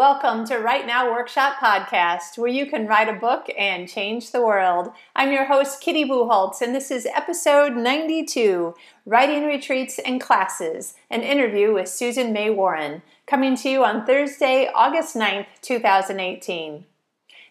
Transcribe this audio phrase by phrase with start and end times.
[0.00, 4.40] Welcome to Write Now Workshop Podcast, where you can write a book and change the
[4.40, 4.92] world.
[5.14, 8.74] I'm your host, Kitty Bucholtz, and this is episode 92
[9.04, 14.70] Writing Retreats and Classes, an interview with Susan May Warren, coming to you on Thursday,
[14.74, 16.86] August 9th, 2018.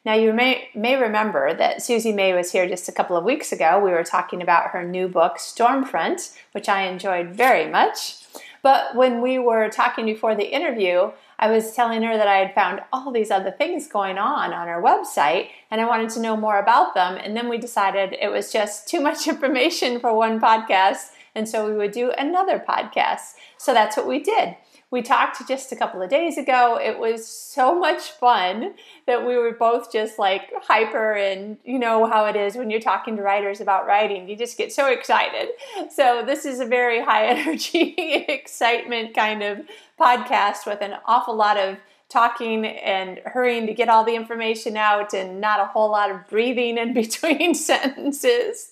[0.03, 3.51] Now, you may, may remember that Susie May was here just a couple of weeks
[3.51, 3.79] ago.
[3.79, 8.23] We were talking about her new book, Stormfront, which I enjoyed very much.
[8.63, 11.11] But when we were talking before the interview,
[11.41, 14.67] I was telling her that I had found all these other things going on on
[14.67, 17.15] our website and I wanted to know more about them.
[17.15, 21.11] And then we decided it was just too much information for one podcast.
[21.33, 23.35] And so we would do another podcast.
[23.57, 24.57] So that's what we did.
[24.91, 26.79] We talked just a couple of days ago.
[26.81, 28.73] It was so much fun
[29.05, 32.79] that we were both just like hyper, and you know how it is when you're
[32.79, 34.27] talking to writers about writing.
[34.27, 35.49] You just get so excited.
[35.91, 37.93] So, this is a very high energy,
[38.27, 39.59] excitement kind of
[39.99, 41.77] podcast with an awful lot of
[42.09, 46.27] talking and hurrying to get all the information out and not a whole lot of
[46.27, 48.71] breathing in between sentences.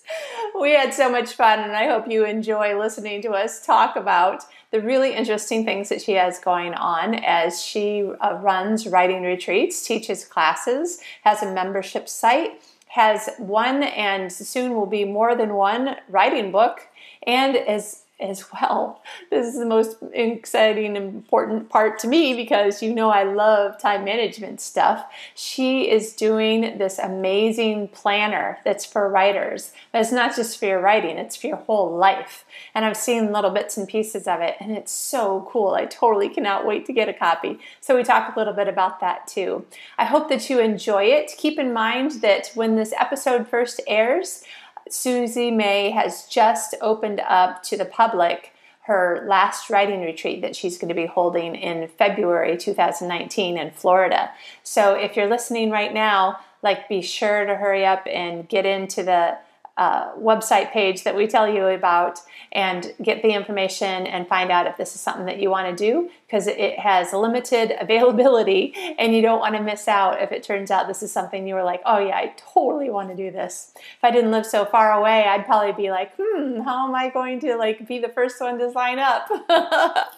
[0.60, 4.44] We had so much fun, and I hope you enjoy listening to us talk about
[4.70, 9.86] the really interesting things that she has going on as she uh, runs writing retreats,
[9.86, 15.96] teaches classes, has a membership site, has one and soon will be more than one
[16.08, 16.80] writing book,
[17.26, 19.02] and is as well.
[19.30, 24.04] This is the most exciting, important part to me because you know I love time
[24.04, 25.06] management stuff.
[25.34, 29.72] She is doing this amazing planner that's for writers.
[29.92, 32.44] But it's not just for your writing, it's for your whole life.
[32.74, 35.74] And I've seen little bits and pieces of it, and it's so cool.
[35.74, 37.58] I totally cannot wait to get a copy.
[37.80, 39.64] So we talk a little bit about that too.
[39.96, 41.32] I hope that you enjoy it.
[41.36, 44.44] Keep in mind that when this episode first airs,
[44.92, 48.52] Susie May has just opened up to the public
[48.88, 54.30] her last writing retreat that she's going to be holding in February 2019 in Florida.
[54.62, 59.02] So if you're listening right now, like be sure to hurry up and get into
[59.02, 59.36] the
[59.78, 62.18] uh, website page that we tell you about
[62.50, 65.84] and get the information and find out if this is something that you want to
[65.84, 70.42] do because it has limited availability and you don't want to miss out if it
[70.42, 73.30] turns out this is something you were like, oh yeah, I totally want to do
[73.30, 73.72] this.
[73.76, 77.08] If I didn't live so far away, I'd probably be like, hmm, how am I
[77.10, 79.30] going to like be the first one to sign up?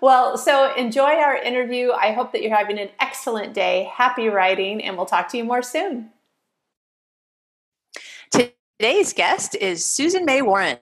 [0.00, 1.90] well, so enjoy our interview.
[1.90, 3.90] I hope that you're having an excellent day.
[3.92, 6.10] Happy writing, and we'll talk to you more soon.
[8.78, 10.78] Today's guest is Susan May Warren.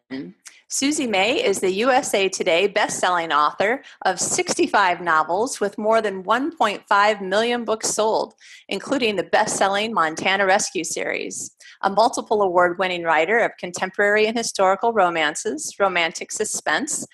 [0.68, 7.20] Susie May is the USA Today best-selling author of 65 novels with more than 1.5
[7.20, 8.32] million books sold,
[8.68, 11.54] including the best-selling Montana Rescue series.
[11.82, 17.06] A multiple award-winning writer of contemporary and historical romances, romantic suspense,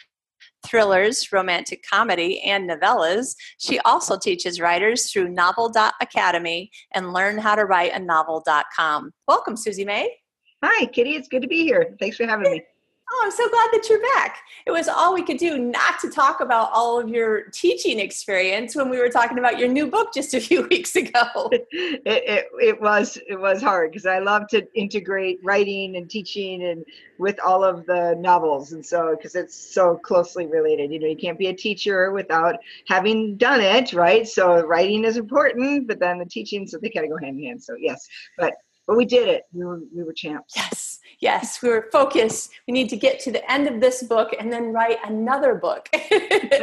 [0.65, 3.35] thrillers, romantic comedy, and novellas.
[3.59, 9.11] She also teaches writers through Novel.Academy and LearnHowToWriteANovel.com.
[9.27, 10.13] Welcome, Susie May.
[10.63, 11.11] Hi, Kitty.
[11.11, 11.95] It's good to be here.
[12.01, 12.65] Thanks for having me.
[13.09, 14.39] Oh, I'm so glad that you're back.
[14.67, 18.75] It was all we could do not to talk about all of your teaching experience
[18.75, 21.23] when we were talking about your new book just a few weeks ago.
[21.53, 21.69] it,
[22.05, 26.85] it, it was it was hard because I love to integrate writing and teaching and
[27.19, 30.91] with all of the novels and so because it's so closely related.
[30.91, 32.57] You know, you can't be a teacher without
[32.89, 34.27] having done it, right?
[34.27, 37.47] So writing is important, but then the teaching, so they kind of go hand in
[37.47, 37.63] hand.
[37.63, 38.55] So yes, but
[38.87, 39.45] but we did it.
[39.53, 40.55] We were we were champs.
[40.57, 42.51] Yes, yes, we were focused.
[42.67, 45.89] We need to get to the end of this book and then write another book.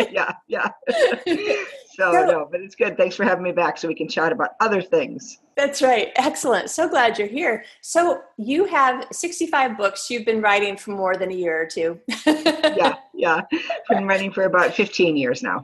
[0.09, 0.69] yeah, yeah.
[0.89, 1.17] so,
[1.95, 2.97] so no, but it's good.
[2.97, 5.39] Thanks for having me back, so we can chat about other things.
[5.55, 6.11] That's right.
[6.15, 6.69] Excellent.
[6.69, 7.63] So glad you're here.
[7.81, 11.99] So you have 65 books you've been writing for more than a year or two.
[12.25, 13.41] yeah, yeah.
[13.89, 15.63] Been writing for about 15 years now.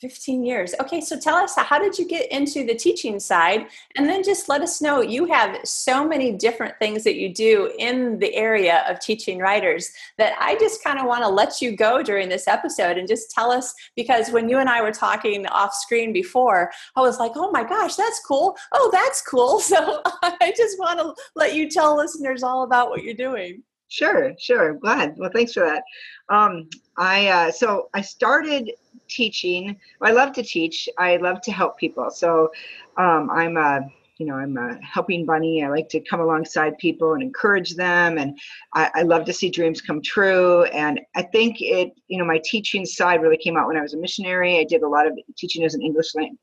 [0.00, 0.74] 15 years.
[0.80, 3.66] Okay, so tell us how did you get into the teaching side?
[3.96, 7.70] And then just let us know you have so many different things that you do
[7.78, 11.76] in the area of teaching writers that I just kind of want to let you
[11.76, 15.46] go during this episode and just tell us because when you and I were talking
[15.48, 18.56] off screen before, I was like, oh my gosh, that's cool.
[18.72, 19.60] Oh, that's cool.
[19.70, 23.62] So I just want to let you tell listeners all about what you're doing.
[23.88, 24.74] Sure, sure.
[24.74, 25.16] Glad.
[25.16, 25.82] Well, thanks for that.
[26.28, 28.70] Um, I uh, so I started
[29.10, 29.76] teaching.
[30.00, 30.88] I love to teach.
[30.98, 32.10] I love to help people.
[32.10, 32.50] So
[32.96, 33.80] um, I'm a
[34.20, 35.64] you know I'm a helping bunny.
[35.64, 38.38] I like to come alongside people and encourage them, and
[38.74, 40.64] I, I love to see dreams come true.
[40.64, 43.94] And I think it you know my teaching side really came out when I was
[43.94, 44.58] a missionary.
[44.58, 46.38] I did a lot of teaching as an English language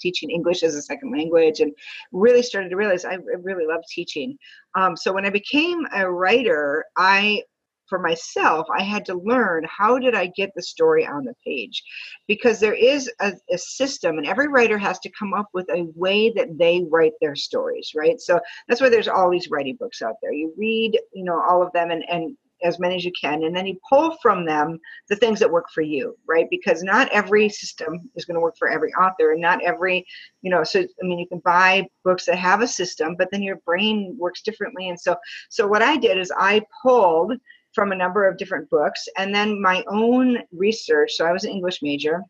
[0.00, 1.72] teaching English as a second language, and
[2.10, 4.38] really started to realize I really love teaching.
[4.74, 7.42] Um, so when I became a writer, I
[7.88, 11.82] for myself, I had to learn how did I get the story on the page?
[12.26, 15.88] Because there is a, a, system, and every writer has to come up with a
[15.94, 18.20] way that they write their stories, right?
[18.20, 20.32] So that's why there's all these writing books out there.
[20.32, 23.54] You read, you know, all of them and, and as many as you can and
[23.54, 27.48] then you pull from them the things that work for you right because not every
[27.48, 30.04] system is going to work for every author and not every
[30.42, 33.42] you know so i mean you can buy books that have a system but then
[33.42, 35.14] your brain works differently and so
[35.48, 37.32] so what i did is i pulled
[37.74, 41.50] from a number of different books and then my own research so i was an
[41.50, 42.22] english major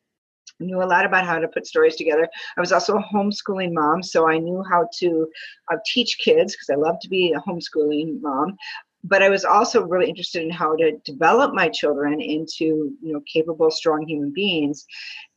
[0.60, 2.28] knew a lot about how to put stories together.
[2.56, 5.28] I was also a homeschooling mom, so I knew how to
[5.70, 8.56] uh, teach kids because I love to be a homeschooling mom
[9.04, 13.22] but I was also really interested in how to develop my children into you know
[13.32, 14.84] capable, strong human beings.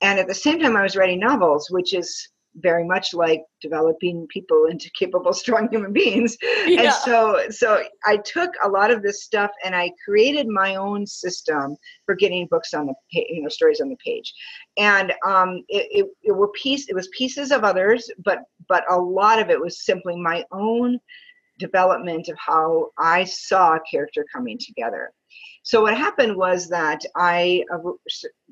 [0.01, 4.27] And at the same time, I was writing novels, which is very much like developing
[4.27, 6.81] people into capable strong human beings yeah.
[6.81, 11.06] and so so i took a lot of this stuff and i created my own
[11.06, 11.75] system
[12.06, 14.33] for getting books on the you know stories on the page
[14.77, 18.98] and um it, it, it were piece it was pieces of others but but a
[18.98, 21.00] lot of it was simply my own
[21.62, 25.13] development of how I saw a character coming together.
[25.63, 27.78] So what happened was that I uh,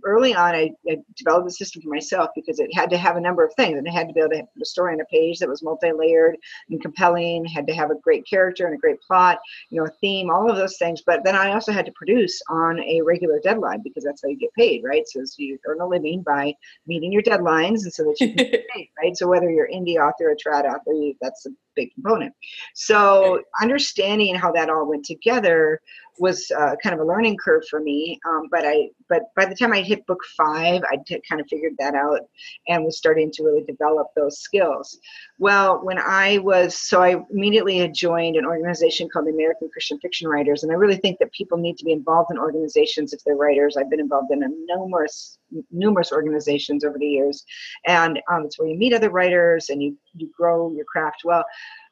[0.06, 3.22] early on I, I, developed a system for myself because it had to have a
[3.22, 5.06] number of things and it had to be able to put a story on a
[5.06, 6.38] page that was multi-layered
[6.70, 9.40] and compelling had to have a great character and a great plot
[9.70, 11.02] you know a theme all of those things.
[11.06, 14.38] But then i also had to produce on a regular deadline because that's how you
[14.38, 15.04] get paid right?
[15.08, 16.54] So you earn a living by
[16.88, 19.18] meeting your deadlines and so that you can get paid right?
[19.18, 22.34] So whether you're indie author or trad author you, that's big component.
[22.74, 25.82] So understanding how that all went together
[26.20, 29.56] was uh, kind of a learning curve for me um, but i but by the
[29.56, 32.22] time i hit book five, I t- kind of figured that out
[32.68, 35.00] and was starting to really develop those skills.
[35.38, 40.00] Well, when I was, so I immediately had joined an organization called the American Christian
[40.00, 40.64] Fiction Writers.
[40.64, 43.78] And I really think that people need to be involved in organizations if they're writers.
[43.78, 45.38] I've been involved in a numerous,
[45.72, 47.46] numerous organizations over the years.
[47.88, 51.22] And um, it's where you meet other writers and you, you grow your craft.
[51.24, 51.46] Well,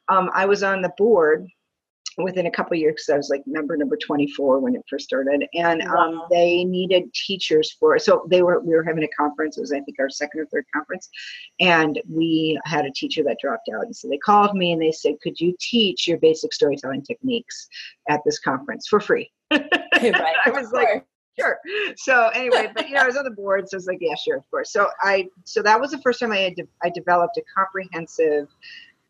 [0.09, 1.47] um, I was on the board
[2.17, 5.45] within a couple years because I was like member number 24 when it first started
[5.53, 6.27] and um, wow.
[6.31, 9.81] they needed teachers for so they were we were having a conference it was I
[9.81, 11.09] think our second or third conference
[11.59, 14.91] and we had a teacher that dropped out and so they called me and they
[14.91, 17.67] said could you teach your basic storytelling techniques
[18.09, 20.35] at this conference for free right.
[20.45, 21.05] I was like
[21.39, 21.59] sure.
[21.97, 24.15] So anyway, but you know, I was on the board, so I was like, yeah,
[24.15, 24.71] sure, of course.
[24.71, 28.47] So I, so that was the first time I had, de- I developed a comprehensive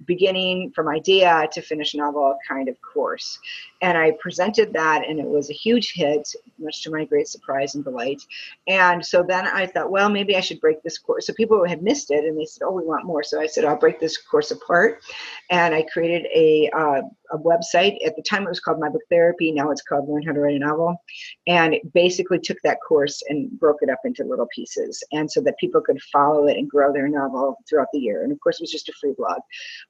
[0.06, 3.40] beginning from idea to finish novel kind of course.
[3.82, 6.28] And I presented that, and it was a huge hit,
[6.60, 8.22] much to my great surprise and delight.
[8.68, 11.28] And so then I thought, well, maybe I should break this course.
[11.28, 13.24] So people had missed it, and they said, oh, we want more.
[13.24, 15.02] So I said, I'll break this course apart.
[15.50, 17.02] And I created a, uh,
[17.32, 17.98] a website.
[18.06, 19.52] At the time, it was called My Book Therapy.
[19.52, 21.02] Now it's called Learn How to Write a Novel.
[21.48, 25.42] And it basically took that course and broke it up into little pieces, and so
[25.42, 28.24] that people could follow it and grow their novel throughout the year.
[28.24, 29.40] And of course, it was just a free blog.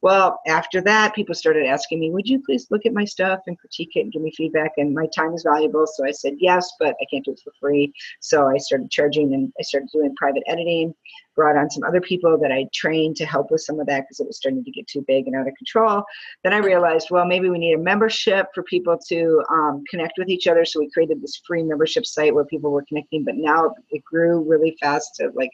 [0.01, 3.57] Well, after that, people started asking me, Would you please look at my stuff and
[3.57, 4.71] critique it and give me feedback?
[4.77, 5.85] And my time is valuable.
[5.87, 7.93] So I said, Yes, but I can't do it for free.
[8.19, 10.93] So I started charging and I started doing private editing,
[11.37, 14.19] brought on some other people that I trained to help with some of that because
[14.19, 16.03] it was starting to get too big and out of control.
[16.43, 20.27] Then I realized, well, maybe we need a membership for people to um, connect with
[20.27, 20.65] each other.
[20.65, 24.43] So we created this free membership site where people were connecting, but now it grew
[24.43, 25.51] really fast to like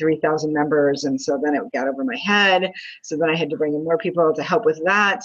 [0.00, 1.04] 3,000 members.
[1.04, 2.72] And so then it got over my head.
[3.02, 5.20] So then I had to bring in more people to help with that.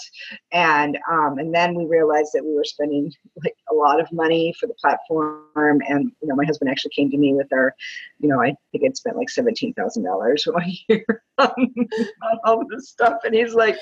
[0.52, 4.54] And, um, and then we realized that we were spending like a lot of money
[4.60, 5.80] for the platform.
[5.88, 7.74] And, you know, my husband actually came to me with our,
[8.20, 13.20] you know, I think I'd spent like $17,000 one year on all this stuff.
[13.24, 13.76] And he's like,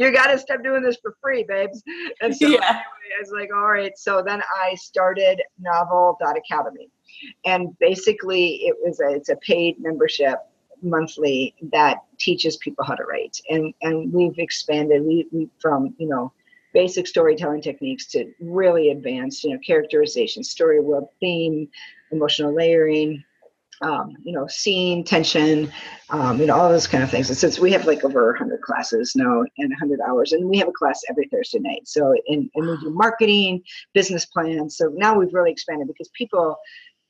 [0.00, 1.82] you got to stop doing this for free, babes.
[2.22, 2.56] And so yeah.
[2.58, 2.80] anyway,
[3.16, 3.96] I was like, all right.
[3.96, 6.88] So then I started novel.academy
[7.44, 10.38] and basically it was a, it's a paid membership
[10.82, 16.08] monthly that teaches people how to write and and we've expanded we, we from you
[16.08, 16.32] know
[16.72, 21.68] basic storytelling techniques to really advanced you know characterization story world theme
[22.12, 23.22] emotional layering
[23.82, 25.72] um, you know, scene, tension,
[26.10, 27.28] um, you know, all those kind of things.
[27.28, 30.68] And since we have like over 100 classes now and 100 hours, and we have
[30.68, 31.86] a class every Thursday night.
[31.86, 33.62] So, and, and we do marketing,
[33.94, 34.76] business plans.
[34.76, 36.56] So now we've really expanded because people,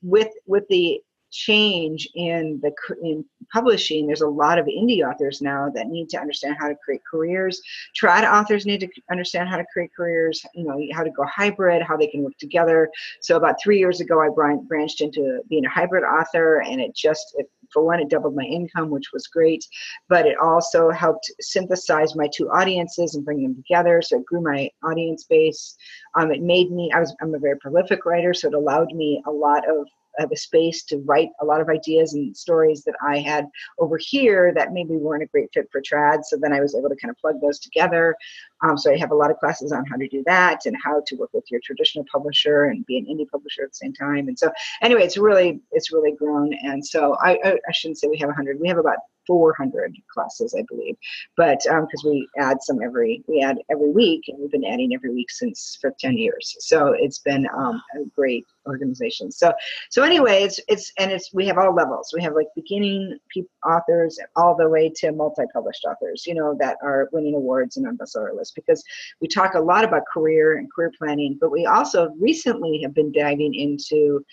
[0.02, 1.00] with with the
[1.30, 2.72] change in the
[3.02, 4.06] in publishing.
[4.06, 7.60] There's a lot of indie authors now that need to understand how to create careers.
[8.00, 11.82] Trad authors need to understand how to create careers you know how to go hybrid
[11.82, 12.90] how they can work together.
[13.20, 14.28] So about three years ago i
[14.68, 18.44] branched into being a hybrid author and it just it, for one it doubled my
[18.44, 19.64] income which was great
[20.08, 24.40] but it also helped synthesize my two audiences and bring them together so it grew
[24.40, 25.76] my audience base.
[26.14, 29.22] Um, it made me i was i'm a very prolific writer so it allowed me
[29.26, 29.86] a lot of
[30.18, 33.46] have a space to write a lot of ideas and stories that I had
[33.78, 36.24] over here that maybe weren't a great fit for trad.
[36.24, 38.16] So then I was able to kind of plug those together.
[38.62, 41.02] Um, so I have a lot of classes on how to do that and how
[41.06, 44.28] to work with your traditional publisher and be an indie publisher at the same time.
[44.28, 44.50] And so
[44.82, 46.52] anyway, it's really it's really grown.
[46.62, 48.60] And so I, I, I shouldn't say we have 100.
[48.60, 48.98] We have about
[49.30, 50.96] 400 classes, I believe.
[51.36, 54.92] But because um, we add some every we add every week, and we've been adding
[54.92, 56.56] every week since for 10 years.
[56.58, 59.30] So it's been um, a great organization.
[59.30, 59.52] So
[59.88, 62.12] so anyway, it's it's and it's we have all levels.
[62.12, 63.20] We have like beginning
[63.64, 66.26] authors all the way to multi-published authors.
[66.26, 68.82] You know that are winning awards and on bestseller lists because
[69.20, 73.12] we talk a lot about career and career planning, but we also recently have been
[73.12, 74.24] diving into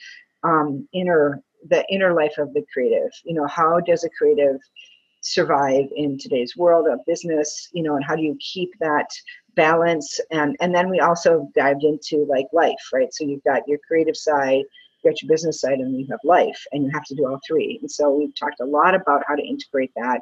[0.43, 4.57] um, inner the inner life of the creative you know how does a creative
[5.21, 9.09] survive in today's world of business you know and how do you keep that
[9.57, 10.21] balance?
[10.31, 13.13] And and then we also dived into like life right?
[13.13, 14.63] So you've got your creative side
[15.03, 17.39] you got your business side and you have life and you have to do all
[17.47, 17.77] three.
[17.81, 20.21] And so we've talked a lot about how to integrate that.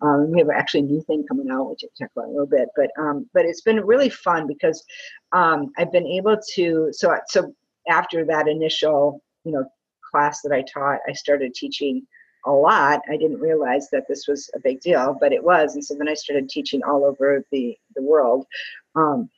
[0.00, 2.46] Um, we have actually a new thing coming out which i'll talk about a little
[2.46, 4.84] bit but um, but it's been really fun because
[5.32, 7.54] um, i've been able to so so
[7.88, 9.64] after that initial you know
[10.12, 12.06] class that I taught, I started teaching
[12.46, 13.00] a lot.
[13.10, 15.74] I didn't realize that this was a big deal, but it was.
[15.74, 18.46] And so then I started teaching all over the, the world.
[18.94, 19.30] Um,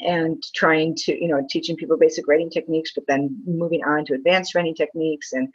[0.00, 4.14] and trying to you know teaching people basic writing techniques but then moving on to
[4.14, 5.48] advanced writing techniques and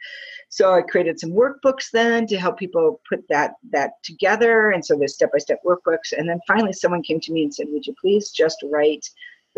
[0.48, 4.96] so i created some workbooks then to help people put that that together and so
[4.96, 8.30] there's step-by-step workbooks and then finally someone came to me and said would you please
[8.30, 9.06] just write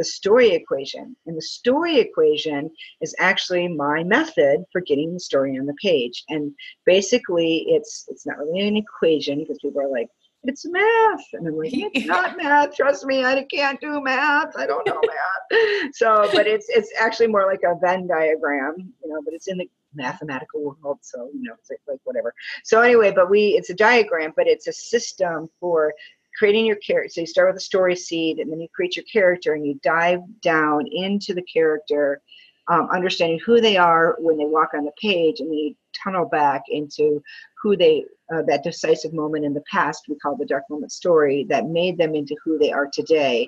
[0.00, 1.14] the story equation.
[1.26, 2.70] And the story equation
[3.02, 6.24] is actually my method for getting the story on the page.
[6.30, 6.54] And
[6.86, 10.08] basically, it's it's not really an equation because people are like,
[10.44, 11.26] it's math.
[11.34, 12.74] And I'm like, it's not math.
[12.74, 14.56] Trust me, I can't do math.
[14.56, 15.02] I don't know
[15.52, 15.94] math.
[15.94, 19.58] so, but it's it's actually more like a Venn diagram, you know, but it's in
[19.58, 21.00] the mathematical world.
[21.02, 22.32] So, you know, it's like, like whatever.
[22.64, 25.92] So anyway, but we it's a diagram, but it's a system for
[26.40, 27.10] creating your character.
[27.10, 29.78] So you start with a story seed, and then you create your character, and you
[29.82, 32.22] dive down into the character,
[32.66, 36.24] um, understanding who they are when they walk on the page, and then you tunnel
[36.24, 37.22] back into
[37.62, 41.44] who they uh, that decisive moment in the past we call the dark moment story
[41.48, 43.46] that made them into who they are today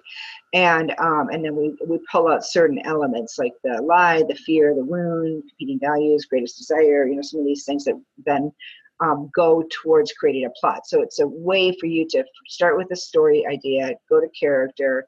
[0.52, 4.75] and um, and then we we pull out certain elements like the lie the fear
[4.75, 7.94] the wound competing values greatest desire you know some of these things that
[8.26, 8.52] then
[9.02, 10.87] um, go towards creating a plot.
[10.87, 15.06] So it's a way for you to start with a story idea, go to character,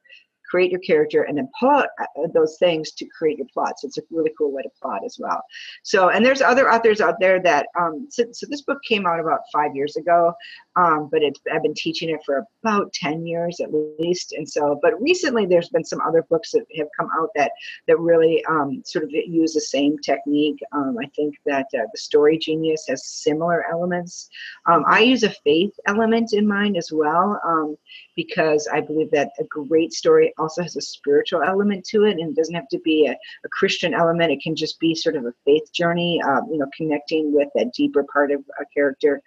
[0.50, 3.82] create your character and then pull uh, those things to create your plots.
[3.82, 5.42] It's a really cool way to plot as well.
[5.82, 9.20] So, and there's other authors out there that, um, so, so this book came out
[9.20, 10.32] about five years ago,
[10.76, 14.32] um, but it's, I've been teaching it for about 10 years at least.
[14.32, 17.52] And so, but recently there's been some other books that have come out that,
[17.86, 20.58] that really um, sort of use the same technique.
[20.72, 24.28] Um, I think that uh, the Story Genius has similar elements.
[24.66, 27.76] Um, I use a faith element in mine as well um,
[28.16, 32.30] because I believe that a great story also has a spiritual element to it and
[32.30, 34.32] it doesn't have to be a, a Christian element.
[34.32, 37.72] It can just be sort of a faith journey, um, you know, connecting with that
[37.74, 39.22] deeper part of a character.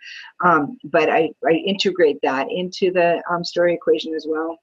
[0.84, 4.58] But I, I integrate that into the um, story equation as well.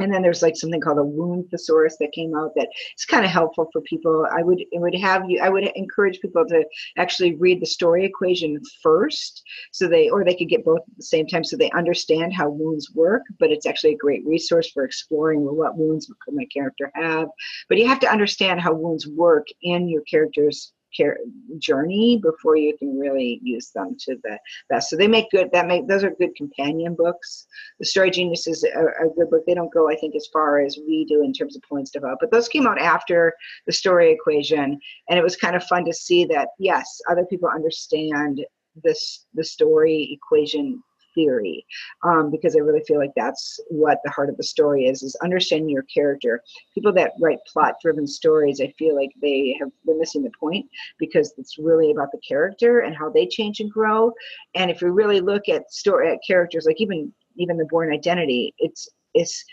[0.00, 2.68] And then there's like something called a wound thesaurus that came out that
[2.98, 4.26] is kind of helpful for people.
[4.30, 6.64] I would it would have you i would encourage people to
[6.96, 9.42] actually read the story equation first
[9.72, 12.48] so they or they could get both at the same time so they understand how
[12.48, 16.46] wounds work but it's actually a great resource for exploring well, what wounds could my
[16.46, 17.28] character have.
[17.68, 21.18] But you have to understand how wounds work in your character's care
[21.58, 24.90] journey before you can really use them to the best.
[24.90, 25.50] So they make good.
[25.52, 27.46] That make those are good companion books.
[27.78, 29.44] The Story Genius is a, a good book.
[29.46, 32.04] They don't go, I think, as far as we do in terms of points stuff
[32.04, 33.32] out, but those came out after
[33.66, 37.48] the Story Equation, and it was kind of fun to see that yes, other people
[37.48, 38.44] understand
[38.82, 40.82] this the story equation
[41.14, 41.66] theory
[42.04, 45.16] um, because I really feel like that's what the heart of the story is is
[45.22, 46.42] understanding your character.
[46.74, 50.66] People that write plot driven stories, I feel like they have been missing the point
[50.98, 54.12] because it's really about the character and how they change and grow.
[54.54, 58.54] And if you really look at story at characters, like even even the Bourne Identity,
[58.58, 59.44] it's it's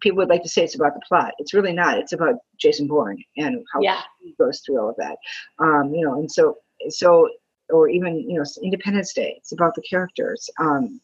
[0.00, 1.32] people would like to say it's about the plot.
[1.38, 1.98] It's really not.
[1.98, 4.00] It's about Jason Bourne and how yeah.
[4.20, 5.16] he goes through all of that.
[5.58, 6.56] Um, you know, and so
[6.88, 7.28] so
[7.70, 9.34] or even you know Independence Day.
[9.38, 10.48] It's about the characters.
[10.58, 11.00] Um,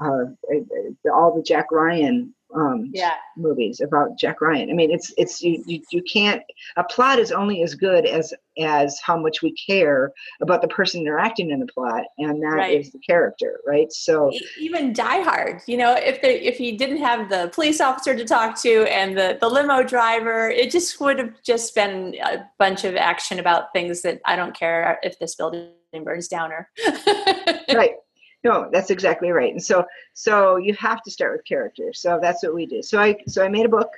[0.00, 3.14] uh, all the Jack Ryan um, yeah.
[3.36, 4.70] movies about Jack Ryan.
[4.70, 6.42] I mean, it's it's you, you you can't
[6.76, 11.00] a plot is only as good as as how much we care about the person
[11.02, 12.80] interacting in the plot, and that right.
[12.80, 13.92] is the character, right?
[13.92, 18.16] So even Die Hard, you know, if they if you didn't have the police officer
[18.16, 22.44] to talk to and the the limo driver, it just would have just been a
[22.58, 25.70] bunch of action about things that I don't care if this building
[26.04, 26.68] burns down or
[27.74, 27.94] right
[28.44, 29.52] no that's exactly right.
[29.52, 32.82] And so so you have to start with characters so that's what we do.
[32.82, 33.90] So i so i made a book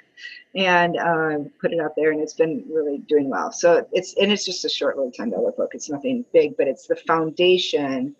[0.54, 3.52] and uh, put it out there and it's been really doing well.
[3.52, 5.70] So it's and it's just a short little ten dollar book.
[5.74, 8.14] It's nothing big but it's the foundation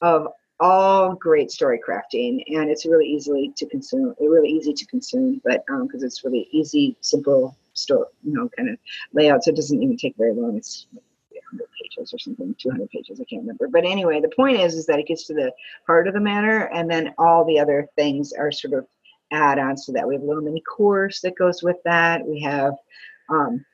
[0.00, 0.28] of
[0.60, 5.64] all great story crafting and it's really easily to consume really easy to consume but
[5.66, 8.76] because um, it's really easy simple store you know kind of
[9.12, 10.56] layout so it doesn't even take very long.
[10.56, 11.07] It's 100
[11.88, 13.68] pages or something 200 pages i can't remember.
[13.68, 15.52] But anyway the point is is that it gets to the
[15.86, 18.86] heart of the matter and then all the other things are sort of
[19.30, 20.06] add-ons to that.
[20.06, 22.26] We have a little mini course that goes with that.
[22.26, 22.74] We have
[23.28, 23.64] um,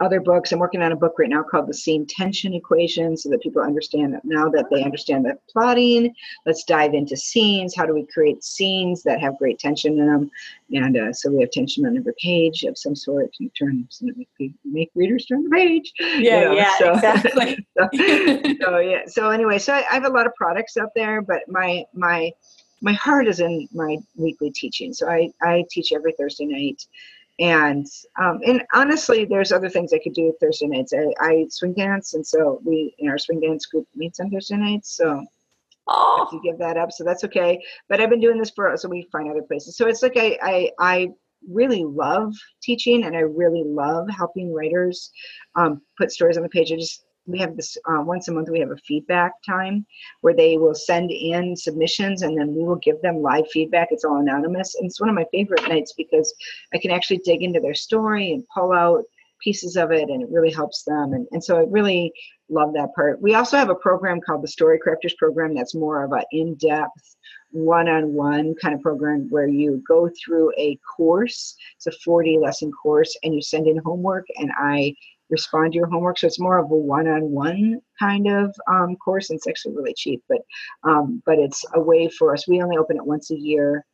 [0.00, 0.52] other books.
[0.52, 3.62] I'm working on a book right now called The Scene Tension Equation so that people
[3.62, 6.14] understand that now that they understand the plotting,
[6.46, 7.74] let's dive into scenes.
[7.74, 10.30] How do we create scenes that have great tension in them?
[10.72, 14.06] And uh, so we have tension on every page of some sort to turn, so
[14.16, 15.92] make, make readers turn the page.
[15.98, 17.66] Yeah, you know, yeah, so, exactly.
[17.76, 17.88] so,
[18.60, 19.02] so, yeah.
[19.06, 22.30] So anyway, so I, I have a lot of products out there, but my, my,
[22.80, 24.92] my heart is in my weekly teaching.
[24.92, 26.84] So I, I teach every Thursday night
[27.38, 27.86] and
[28.20, 30.92] um, and honestly, there's other things I could do Thursday nights.
[30.92, 34.56] I, I swing dance, and so we in our swing dance group meets on Thursday
[34.56, 34.96] nights.
[34.96, 35.24] So
[35.86, 36.16] oh.
[36.16, 36.90] I have to give that up.
[36.90, 37.62] So that's okay.
[37.88, 39.76] But I've been doing this for so we find other places.
[39.76, 41.08] So it's like I I, I
[41.48, 45.12] really love teaching, and I really love helping writers
[45.54, 46.72] um, put stories on the page.
[46.72, 49.86] I just we have this uh, once a month we have a feedback time
[50.22, 53.88] where they will send in submissions and then we will give them live feedback.
[53.90, 54.74] It's all anonymous.
[54.74, 56.34] And it's one of my favorite nights because
[56.74, 59.04] i can actually dig into their story and pull out
[59.40, 61.12] pieces of it and it really helps them.
[61.12, 62.12] And, and so i really
[62.48, 63.20] love that part.
[63.20, 67.16] We also have a program called the story crafters program that's more of an in-depth
[67.50, 71.54] one-on-one kind of program where you go through a course.
[71.76, 74.94] It's a 40 lesson course and you send in homework and i
[75.30, 76.18] respond to your homework.
[76.18, 80.22] So it's more of a one-on-one kind of um, course, and it's actually really cheap.
[80.28, 80.38] But
[80.84, 82.48] um, but it's a way for us.
[82.48, 83.84] We only open it once a year.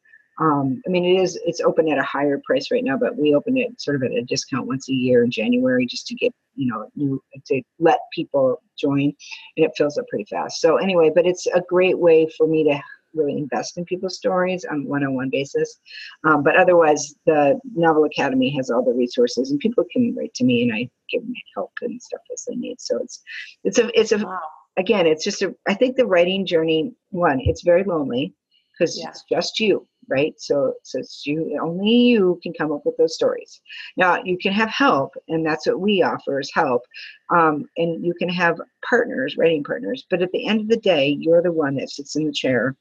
[0.41, 3.35] Um, I mean, it is it's open at a higher price right now, but we
[3.35, 6.33] open it sort of at a discount once a year in January just to get
[6.57, 9.13] you know new to let people join,
[9.57, 10.61] and it fills up pretty fast.
[10.61, 12.81] So anyway, but it's a great way for me to
[13.15, 15.79] really invest in people's stories on one-on-one basis.
[16.25, 20.45] Um, but otherwise, the Novel Academy has all the resources, and people can write to
[20.45, 22.81] me, and I give them help and stuff as they need.
[22.81, 23.23] So it's
[23.65, 24.41] it's a it's a wow.
[24.77, 25.55] again, it's just a.
[25.69, 28.35] I think the writing journey one, it's very lonely
[28.73, 29.09] because yeah.
[29.09, 33.15] it's just you right so so it's you only you can come up with those
[33.15, 33.61] stories
[33.97, 36.83] now you can have help and that's what we offer is help
[37.31, 41.17] um, and you can have partners writing partners but at the end of the day
[41.21, 42.77] you're the one that sits in the chair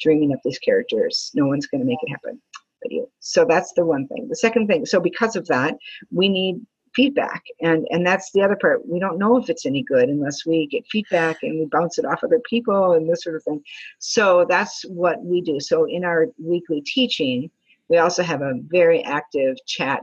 [0.00, 1.30] dreaming up these characters.
[1.34, 2.40] No one's going to make it happen
[2.82, 3.08] but you.
[3.20, 4.28] So that's the one thing.
[4.28, 5.76] The second thing, so because of that,
[6.10, 9.82] we need feedback and and that's the other part we don't know if it's any
[9.82, 13.36] good unless we get feedback and we bounce it off other people and this sort
[13.36, 13.62] of thing
[13.98, 17.50] so that's what we do so in our weekly teaching
[17.88, 20.00] we also have a very active chat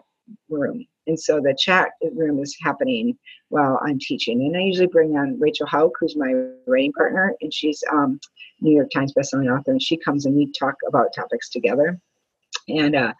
[0.47, 3.17] room and so the chat room is happening
[3.49, 4.41] while I'm teaching.
[4.41, 6.33] And I usually bring on Rachel Hauck, who's my
[6.67, 8.19] writing partner, and she's um,
[8.61, 11.99] New York Times bestselling author, and she comes and we talk about topics together.
[12.67, 13.13] And uh,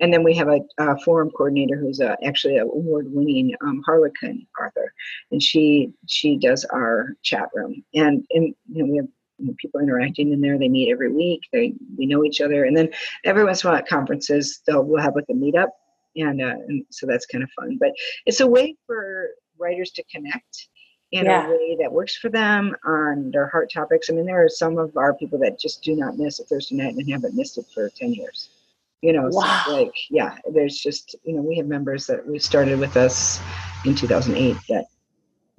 [0.00, 4.46] and then we have a, a forum coordinator who's a, actually an award-winning um, Harlequin
[4.60, 4.92] author,
[5.30, 7.82] and she she does our chat room.
[7.94, 10.58] And and you know we have you know, people interacting in there.
[10.58, 11.42] They meet every week.
[11.52, 12.90] They we know each other, and then
[13.24, 15.68] every once in a while at conferences, they'll we'll have like a meetup
[16.16, 17.78] and, uh, and so that's kind of fun.
[17.80, 17.92] But
[18.26, 20.68] it's a way for writers to connect
[21.12, 21.46] in yeah.
[21.46, 24.08] a way that works for them on their heart topics.
[24.08, 26.76] I mean, there are some of our people that just do not miss a Thursday
[26.76, 28.48] night and haven't missed it for 10 years.
[29.02, 29.62] You know, wow.
[29.66, 33.40] so like, yeah, there's just, you know, we have members that we started with us
[33.84, 34.86] in 2008 that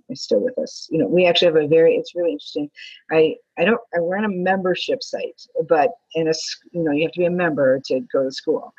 [0.09, 0.87] are still with us.
[0.89, 2.71] You know, we actually have a very, it's really interesting.
[3.11, 6.33] I, I don't, I run a membership site, but in a,
[6.71, 8.73] you know, you have to be a member to go to school.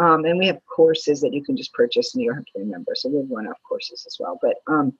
[0.00, 2.52] Um, and we have courses that you can just purchase and you don't have to
[2.56, 2.94] be a member.
[2.94, 4.38] So we have one-off courses as well.
[4.40, 4.94] But um,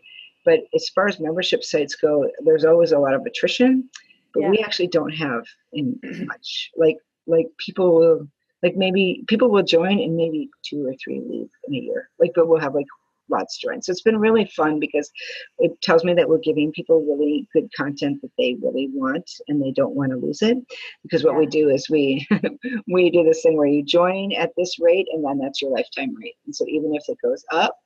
[0.45, 3.89] but as far as membership sites go, there's always a lot of attrition.
[4.35, 4.51] But yeah.
[4.51, 6.71] we actually don't have in much.
[6.77, 8.29] Like like people will
[8.63, 12.11] like maybe people will join and maybe two or three leave in a year.
[12.19, 12.87] Like but we'll have like
[13.31, 13.83] lots join.
[13.83, 15.11] So it's been really fun because
[15.59, 19.63] it tells me that we're giving people really good content that they really want and
[19.63, 20.59] they don't want to lose it.
[21.03, 21.39] Because what yeah.
[21.39, 22.27] we do is we
[22.89, 26.15] we do this thing where you join at this rate and then that's your lifetime
[26.15, 26.37] rate.
[26.47, 27.77] And so even if it goes up,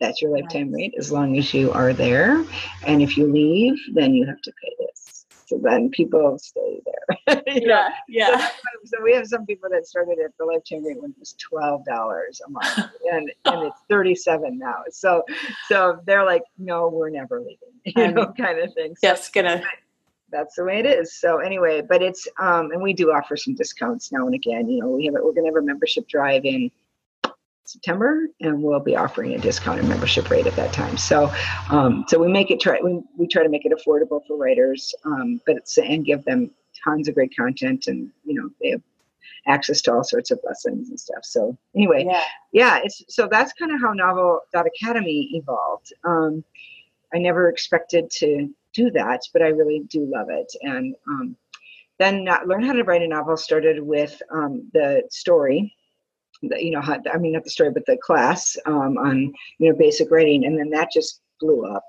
[0.00, 2.44] that's your lifetime rate as long as you are there.
[2.86, 5.09] And if you leave, then you have to pay this.
[5.50, 7.42] So then people stay there.
[7.48, 7.88] yeah, know?
[8.08, 8.38] yeah.
[8.38, 8.52] So,
[8.84, 11.84] so, we have some people that started at the lifetime rate when it was twelve
[11.84, 12.78] dollars a month,
[13.12, 14.76] and and it's thirty seven now.
[14.92, 15.24] So
[15.66, 18.94] so they're like, no, we're never leaving, you know, kind of thing.
[18.94, 19.60] So, yes, gonna.
[20.30, 21.12] That's the way it is.
[21.12, 24.68] So anyway, but it's um, and we do offer some discounts now and again.
[24.68, 26.70] You know, we have we're gonna have a membership drive in
[27.70, 30.96] September, and we'll be offering a discounted membership rate at that time.
[30.96, 31.32] So,
[31.68, 34.94] um, so we make it try we, we try to make it affordable for writers,
[35.04, 36.50] um, but it's and give them
[36.84, 38.82] tons of great content, and you know they have
[39.46, 41.24] access to all sorts of lessons and stuff.
[41.24, 45.92] So anyway, yeah, yeah it's so that's kind of how Novel Academy evolved.
[46.04, 46.44] Um,
[47.14, 51.36] I never expected to do that, but I really do love it, and um,
[51.98, 55.74] then learn how to write a novel started with um, the story
[56.42, 60.10] you know, I mean, not the story, but the class um, on, you know, basic
[60.10, 60.44] writing.
[60.44, 61.84] And then that just blew up.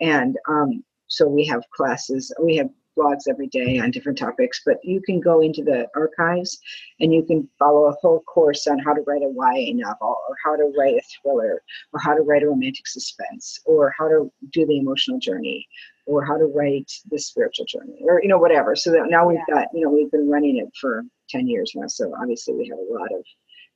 [0.00, 4.76] And um, so we have classes, we have blogs every day on different topics, but
[4.82, 6.58] you can go into the archives
[7.00, 10.36] and you can follow a whole course on how to write a YA novel or
[10.44, 11.62] how to write a thriller
[11.92, 15.66] or how to write a romantic suspense or how to do the emotional journey
[16.06, 19.38] or how to write the spiritual journey or you know whatever so that now we've
[19.48, 19.54] yeah.
[19.54, 22.78] got you know we've been running it for 10 years now so obviously we have
[22.78, 23.24] a lot of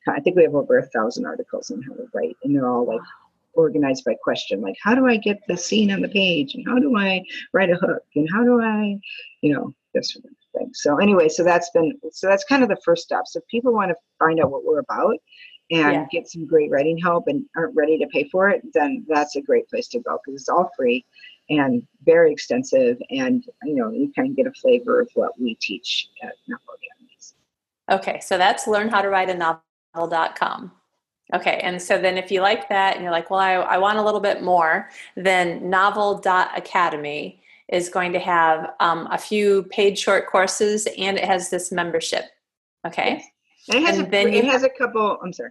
[0.09, 2.87] I think we have over a thousand articles on how to write, and they're all
[2.87, 3.01] like
[3.55, 6.79] organized by question, like how do I get the scene on the page, and how
[6.79, 8.99] do I write a hook, and how do I,
[9.41, 10.71] you know, this sort of thing.
[10.75, 13.27] So anyway, so that's been so that's kind of the first step.
[13.27, 15.17] So if people want to find out what we're about
[15.71, 16.07] and yeah.
[16.13, 19.43] get some great writing help and aren't ready to pay for it, then that's a
[19.43, 21.05] great place to go because it's all free
[21.49, 25.55] and very extensive, and you know you kind of get a flavor of what we
[25.57, 27.35] teach at Novel Academies.
[27.91, 29.63] Okay, so that's learn how to write a novel
[29.97, 30.73] novel.com.
[31.35, 33.99] Okay, and so then if you like that and you're like, well, I, I want
[33.99, 40.29] a little bit more, then novel.academy is going to have um, a few paid short
[40.29, 42.27] courses and it has this membership.
[42.87, 43.25] Okay.
[43.67, 43.77] Yes.
[43.77, 45.51] It has, and a, then it has a couple, I'm sorry.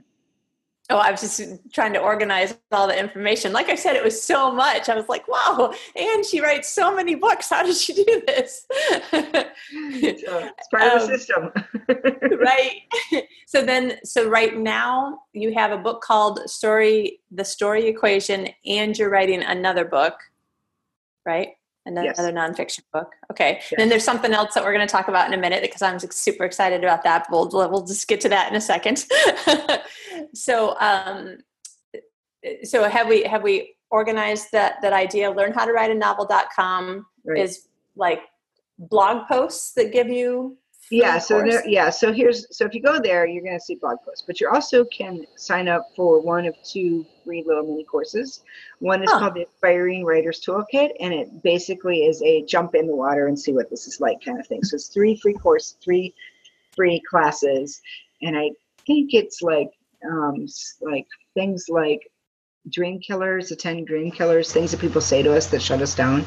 [0.92, 1.42] Oh, I was just
[1.74, 3.52] trying to organize all the information.
[3.52, 4.88] Like I said, it was so much.
[4.88, 7.50] I was like, wow, and she writes so many books.
[7.50, 8.68] How does she do this?
[8.70, 11.52] it's part of the um, system.
[12.40, 13.26] right.
[13.48, 18.96] So then, so right now you have a book called Story, The Story Equation, and
[18.96, 20.14] you're writing another book,
[21.26, 21.50] right?
[21.88, 22.20] Another, yes.
[22.20, 23.14] nonfiction book.
[23.32, 23.60] Okay.
[23.60, 23.74] Yes.
[23.78, 26.00] Then there's something else that we're going to talk about in a minute because I'm
[26.00, 27.28] super excited about that.
[27.30, 29.06] We'll, we'll just get to that in a second.
[30.34, 31.38] so, um,
[32.64, 35.30] so have we, have we organized that, that idea?
[35.30, 37.38] Learn how to write a novel.com right.
[37.38, 38.22] is like
[38.80, 40.58] blog posts that give you
[40.92, 43.76] yeah so there yeah so here's so if you go there you're going to see
[43.76, 47.84] blog posts but you also can sign up for one of two free little mini
[47.84, 48.44] courses.
[48.80, 49.20] One is huh.
[49.20, 53.38] called the aspiring writers toolkit and it basically is a jump in the water and
[53.38, 54.64] see what this is like kind of thing.
[54.64, 56.14] So it's three free course three
[56.76, 57.82] free classes
[58.22, 58.50] and i
[58.86, 59.72] think it's like
[60.10, 60.46] um
[60.82, 62.02] like things like
[62.70, 65.96] dream killers the 10 dream killers things that people say to us that shut us
[65.96, 66.26] down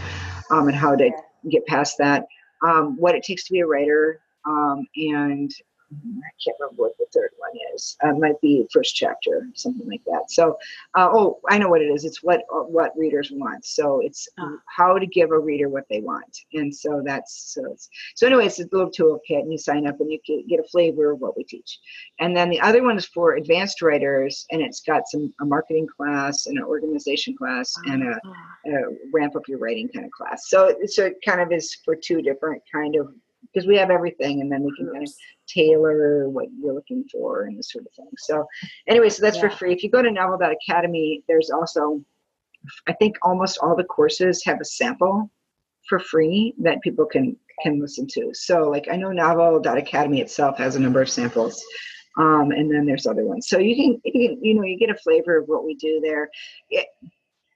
[0.50, 1.10] um and how to
[1.48, 2.26] get past that.
[2.66, 5.52] Um, what it takes to be a writer um, and
[5.90, 7.96] I can't remember what the third one is.
[8.04, 10.30] Uh, it might be first chapter, something like that.
[10.30, 10.58] So,
[10.94, 12.04] uh, oh, I know what it is.
[12.04, 13.64] It's what uh, what readers want.
[13.64, 14.56] So it's uh.
[14.66, 17.72] how to give a reader what they want, and so that's so.
[17.72, 20.68] It's, so anyway, it's a little toolkit, and you sign up, and you get a
[20.68, 21.78] flavor of what we teach.
[22.20, 25.86] And then the other one is for advanced writers, and it's got some a marketing
[25.86, 28.32] class, and an organization class, and a, ah.
[28.66, 28.72] a
[29.12, 30.50] ramp up your writing kind of class.
[30.50, 33.14] So so it kind of is for two different kind of
[33.52, 35.12] because we have everything and then we can kind of
[35.46, 38.10] tailor what you're looking for and this sort of thing.
[38.18, 38.46] So
[38.86, 39.48] anyway so that's yeah.
[39.48, 39.72] for free.
[39.72, 42.04] If you go to novel.academy there's also
[42.88, 45.30] i think almost all the courses have a sample
[45.88, 48.30] for free that people can can listen to.
[48.32, 51.64] So like i know novel.academy itself has a number of samples
[52.18, 53.48] um, and then there's other ones.
[53.48, 56.00] So you can, you can you know you get a flavor of what we do
[56.02, 56.28] there.
[56.68, 56.86] It,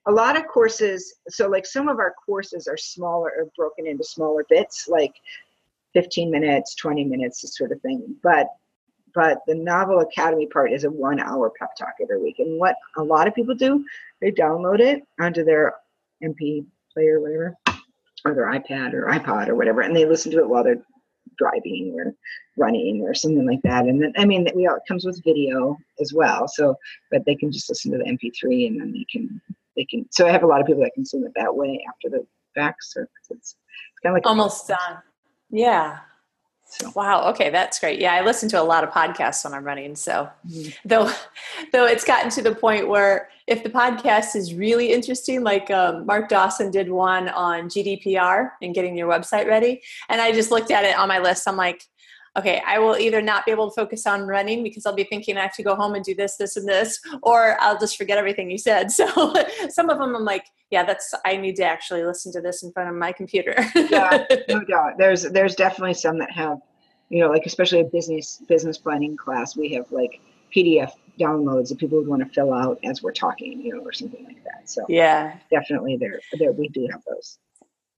[0.06, 4.02] a lot of courses so like some of our courses are smaller or broken into
[4.02, 5.14] smaller bits like
[5.94, 8.48] 15 minutes 20 minutes this sort of thing but
[9.14, 12.76] but the novel academy part is a one hour pep talk every week and what
[12.96, 13.84] a lot of people do
[14.20, 15.74] they download it onto their
[16.22, 17.56] mp player whatever
[18.24, 20.82] or their ipad or ipod or whatever and they listen to it while they're
[21.38, 22.14] driving or
[22.56, 23.86] running or something like that.
[23.86, 26.48] And then I mean we all, it comes with video as well.
[26.48, 26.76] So
[27.10, 29.40] but they can just listen to the MP3 and then they can
[29.76, 32.10] they can so I have a lot of people that consume it that way after
[32.10, 32.84] the fact.
[32.84, 33.56] So it's, it's
[34.02, 35.02] kind of like almost done.
[35.52, 35.98] Yeah.
[36.64, 36.90] So.
[36.96, 37.28] Wow.
[37.30, 38.00] Okay, that's great.
[38.00, 39.94] Yeah, I listen to a lot of podcasts when I'm running.
[39.94, 40.70] So, mm-hmm.
[40.86, 41.12] though,
[41.72, 46.06] though it's gotten to the point where if the podcast is really interesting, like um,
[46.06, 50.70] Mark Dawson did one on GDPR and getting your website ready, and I just looked
[50.70, 51.46] at it on my list.
[51.46, 51.84] I'm like,
[52.36, 55.36] okay, I will either not be able to focus on running because I'll be thinking
[55.36, 58.18] I have to go home and do this, this, and this, or I'll just forget
[58.18, 58.90] everything you said.
[59.02, 59.34] So
[59.68, 62.72] some of them I'm like, yeah, that's I need to actually listen to this in
[62.72, 63.54] front of my computer.
[63.74, 64.96] yeah, no doubt.
[64.96, 66.58] There's there's definitely some that have,
[67.08, 70.20] you know, like especially a business business planning class, we have like
[70.54, 73.92] PDF downloads that people would want to fill out as we're talking, you know, or
[73.92, 74.70] something like that.
[74.70, 77.38] So yeah, definitely there there we do have those.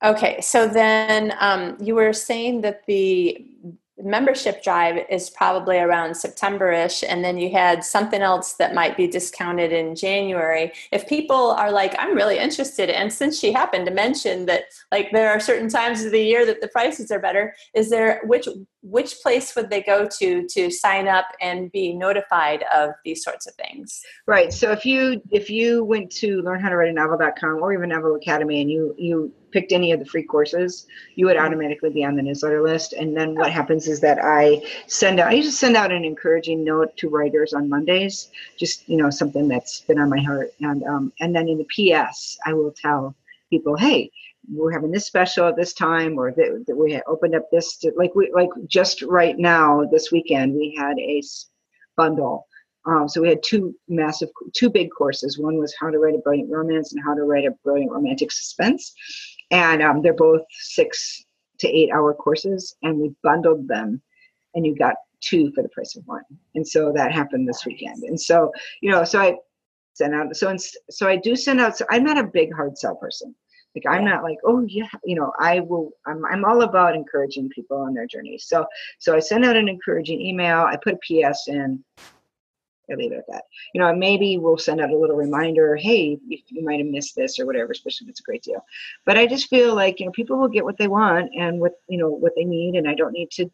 [0.03, 3.47] Okay, so then um, you were saying that the
[4.05, 9.07] membership drive is probably around September-ish and then you had something else that might be
[9.07, 10.73] discounted in January.
[10.93, 15.11] If people are like I'm really interested and since she happened to mention that like
[15.13, 18.47] there are certain times of the year that the prices are better, is there which
[18.85, 23.47] which place would they go to to sign up and be notified of these sorts
[23.47, 24.03] of things?
[24.27, 24.53] Right.
[24.53, 29.33] So if you if you went to learnhowtowriteanovel.com or even Novel Academy and you you
[29.55, 31.47] picked any of the free courses, you would mm-hmm.
[31.47, 32.93] automatically be on the newsletter list.
[32.93, 36.65] And then what happens is that I send out, I just send out an encouraging
[36.65, 40.51] note to writers on Mondays, just, you know, something that's been on my heart.
[40.61, 43.15] And, um, and then in the PS, I will tell
[43.49, 44.11] people, hey,
[44.51, 47.93] we're having this special at this time, or that, that we opened up this, to,
[47.97, 51.23] like we, like just right now, this weekend, we had a
[51.97, 52.47] bundle.
[52.87, 55.39] Um, so we had two massive, two big courses.
[55.39, 58.31] One was how to write a brilliant romance and how to write a brilliant romantic
[58.31, 58.93] suspense.
[59.51, 61.25] And um, they're both six
[61.61, 64.03] to eight hour courses and we bundled them
[64.55, 66.23] and you got two for the price of one.
[66.55, 68.03] And so that happened this weekend.
[68.03, 69.37] And so you know so i
[69.95, 70.55] sent out so
[70.91, 73.35] so i do send out so i'm not a big hard sell person
[73.75, 77.49] like i'm not like oh yeah you know i will i'm, I'm all about encouraging
[77.49, 78.67] people on their journey so
[78.99, 81.83] so i send out an encouraging email i put a ps in
[82.91, 83.45] I leave it at that.
[83.73, 87.17] You know, maybe we'll send out a little reminder, hey, you, you might have missed
[87.17, 88.65] this or whatever, especially if it's a great deal.
[89.07, 91.73] But I just feel like, you know, people will get what they want and what,
[91.89, 92.75] you know, what they need.
[92.75, 93.51] And I don't need to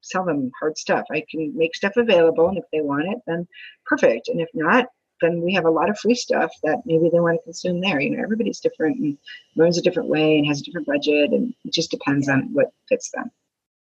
[0.00, 1.04] sell them hard stuff.
[1.10, 2.48] I can make stuff available.
[2.48, 3.48] And if they want it, then
[3.86, 4.28] perfect.
[4.28, 4.86] And if not,
[5.24, 8.00] then we have a lot of free stuff that maybe they want to consume there.
[8.00, 9.18] You know, everybody's different and
[9.56, 11.30] learns a different way and has a different budget.
[11.30, 13.30] And it just depends on what fits them.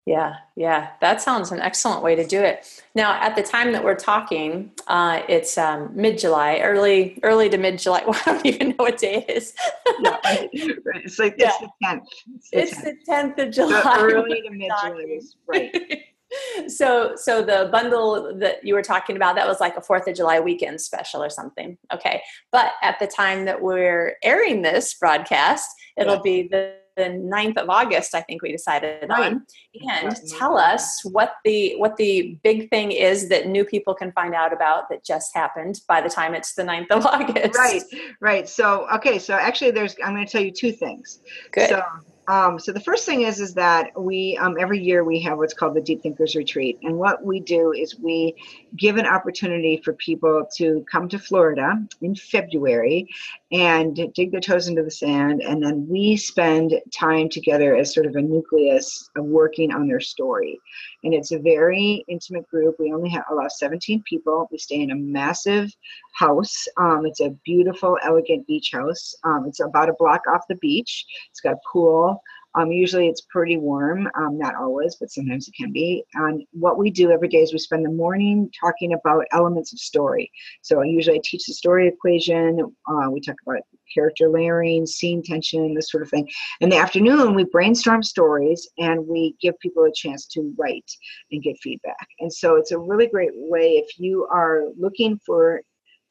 [0.05, 2.81] Yeah, yeah, that sounds an excellent way to do it.
[2.95, 7.57] Now, at the time that we're talking, uh, it's um, mid July, early, early to
[7.59, 8.03] mid July.
[8.07, 9.53] Well, I don't even know what day it is.
[10.01, 11.49] yeah, it's like yeah.
[11.49, 12.03] it's the tenth.
[12.51, 13.81] It's, the tenth of July.
[13.81, 16.03] The early to mid July, right?
[16.67, 20.15] so, so the bundle that you were talking about that was like a Fourth of
[20.15, 21.77] July weekend special or something.
[21.93, 26.21] Okay, but at the time that we're airing this broadcast, it'll yeah.
[26.23, 29.33] be the the 9th of August, I think we decided right.
[29.33, 29.45] on.
[29.89, 34.35] And tell us what the what the big thing is that new people can find
[34.35, 37.57] out about that just happened by the time it's the 9th of August.
[37.57, 37.83] Right,
[38.19, 38.49] right.
[38.49, 41.19] So okay, so actually there's I'm gonna tell you two things.
[41.51, 41.69] Good.
[41.69, 41.81] So
[42.29, 45.55] um, so the first thing is is that we um, every year we have what's
[45.55, 48.35] called the Deep Thinkers Retreat, and what we do is we
[48.77, 53.09] give an opportunity for people to come to Florida in February
[53.51, 58.05] and dig their toes into the sand, and then we spend time together as sort
[58.05, 60.59] of a nucleus of working on their story.
[61.03, 62.75] And it's a very intimate group.
[62.77, 64.47] We only have about 17 people.
[64.51, 65.73] We stay in a massive
[66.13, 66.67] house.
[66.77, 69.15] Um, it's a beautiful, elegant beach house.
[69.23, 71.05] Um, it's about a block off the beach.
[71.31, 72.21] It's got a pool.
[72.55, 76.03] Um, usually it's pretty warm, um, not always, but sometimes it can be.
[76.15, 79.79] And what we do every day is we spend the morning talking about elements of
[79.79, 80.31] story.
[80.61, 82.59] So usually I teach the story equation.
[82.87, 83.61] Uh, we talk about
[83.93, 86.27] character layering, scene tension, this sort of thing.
[86.61, 90.89] In the afternoon, we brainstorm stories and we give people a chance to write
[91.31, 92.07] and get feedback.
[92.19, 95.61] And so it's a really great way if you are looking for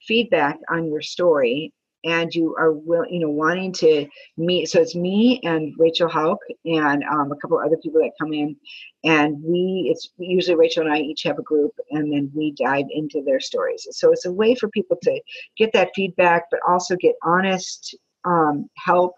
[0.06, 1.72] feedback on your story
[2.04, 4.06] and you are will you know wanting to
[4.36, 8.32] meet so it's me and rachel hauck and um, a couple other people that come
[8.32, 8.56] in
[9.04, 12.86] and we it's usually rachel and i each have a group and then we dive
[12.90, 15.20] into their stories so it's a way for people to
[15.56, 19.14] get that feedback but also get honest um, help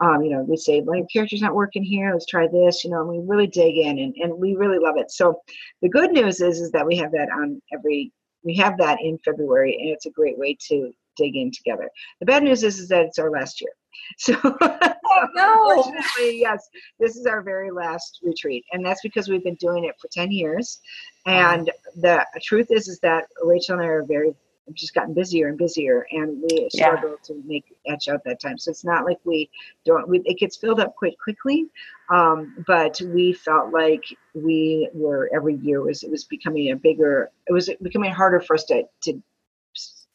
[0.00, 2.12] um, you know, we say, my character's not working here.
[2.12, 2.84] Let's try this.
[2.84, 5.10] You know, and we really dig in, and, and we really love it.
[5.10, 5.40] So,
[5.82, 8.12] the good news is is that we have that on every.
[8.44, 11.90] We have that in February, and it's a great way to dig in together.
[12.20, 13.72] The bad news is, is that it's our last year.
[14.18, 15.70] So, oh, no.
[15.70, 16.68] unfortunately, yes,
[17.00, 20.30] this is our very last retreat, and that's because we've been doing it for ten
[20.30, 20.78] years.
[21.26, 24.34] And the truth is, is that Rachel and I are very
[24.74, 26.96] just gotten busier and busier, and we Yeah.
[26.96, 28.56] struggle to make etch out that time.
[28.58, 29.50] So it's not like we
[29.84, 30.08] don't.
[30.08, 31.66] We, it gets filled up quite quickly,
[32.10, 34.04] um, but we felt like
[34.34, 37.30] we were every year was it was becoming a bigger.
[37.46, 39.22] It was becoming harder for us to to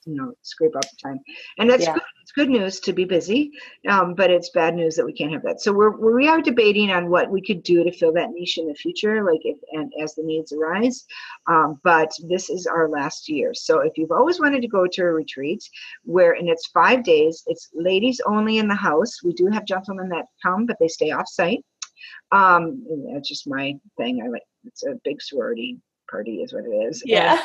[0.05, 1.19] you know scrape up the time,
[1.57, 1.93] and that's Yeah.
[1.93, 2.03] good.
[2.21, 3.51] It's good news to be busy,
[3.89, 5.59] um, but it's bad news that we can't have that.
[5.59, 8.67] So we're we are debating on what we could do to fill that niche in
[8.67, 11.05] the future, like if and as the needs arise.
[11.47, 13.53] Um, but this is our last year.
[13.53, 15.63] So if you've always wanted to go to a retreat
[16.03, 19.21] where, and it's five days, it's ladies only in the house.
[19.23, 21.63] We do have gentlemen that come, but they stay off site.
[22.31, 24.21] Um, that's just my thing.
[24.23, 25.77] I like, it's a big sorority
[26.13, 27.01] party is what it is.
[27.05, 27.41] Yeah.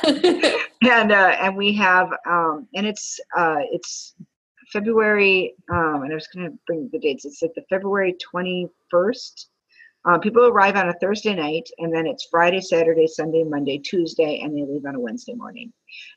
[0.80, 4.14] And, uh, and we have, um, and it's, uh, it's
[4.72, 7.24] February, um, and I was going to bring the dates.
[7.24, 9.46] It's like the February 21st.
[10.04, 14.40] Uh, people arrive on a Thursday night, and then it's Friday, Saturday, Sunday, Monday, Tuesday,
[14.40, 15.72] and they leave on a Wednesday morning.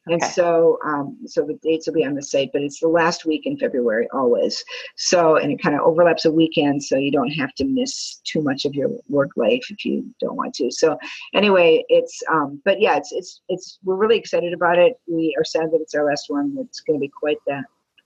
[0.06, 3.26] And so, um, so the dates will be on the site, but it's the last
[3.26, 4.64] week in February always.
[4.98, 8.42] So, and it kind of overlaps a weekend, so you don't have to miss too
[8.42, 10.72] much of your work life if you don't want to.
[10.72, 10.98] So,
[11.34, 14.94] anyway, it's, um, but yeah, it's, it's, it's, we're really excited about it.
[15.08, 16.56] We are sad that it's our last one.
[16.60, 17.64] It's going to be quite the,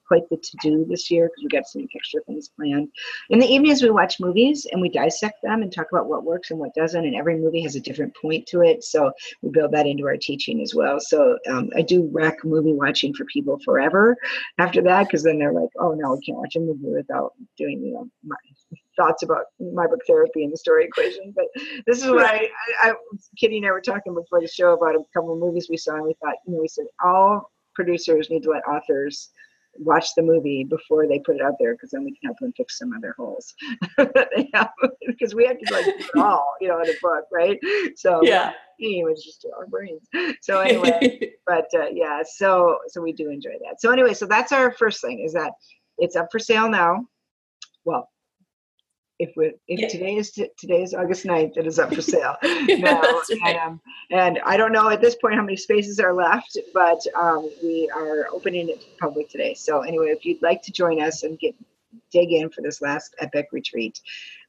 [0.08, 2.90] quite the to do this year because we got some extra things planned.
[3.30, 6.52] In the evenings, we watch movies and we dissect them and talk about what works
[6.52, 7.06] and what doesn't.
[7.06, 8.84] And every movie has a different point to it.
[8.84, 11.00] So we build that into our teaching as well.
[11.00, 14.16] So um, I do rec movie watching for people forever
[14.58, 17.82] after that because then they're like, oh no, we can't watch a movie without doing,
[17.82, 18.36] you know, my
[18.96, 21.34] thoughts about my book therapy and the story equation.
[21.36, 21.46] But
[21.86, 22.50] this is what I,
[22.84, 22.94] I, I
[23.38, 25.96] Kitty and I were talking before the show about a couple of movies we saw
[25.96, 29.32] and we thought, you know, we said all producers need to let authors
[29.78, 32.54] watch the movie before they put it out there because then we can help them
[32.56, 33.54] fix some of their holes.
[33.98, 34.72] That they have
[35.08, 37.58] because we have to like do it all you know in a book right?
[37.96, 38.54] So yeah.
[38.80, 40.08] it was just our brains.
[40.42, 43.82] So anyway but uh, yeah so so we do enjoy that.
[43.82, 45.54] So anyway so that's our first thing is that
[45.98, 47.06] it's up for sale now.
[47.84, 48.10] Well
[49.20, 49.88] if we if Yeah.
[49.88, 52.36] today is today is august 9th it is up for sale
[52.68, 53.02] now
[53.44, 53.56] right.
[53.58, 53.80] um,
[54.12, 57.90] and i don't know at this point how many spaces are left but um, we
[57.96, 61.24] are opening it to the public today so anyway if you'd like to join us
[61.24, 61.56] and get
[62.12, 64.00] dig in for this last epic retreat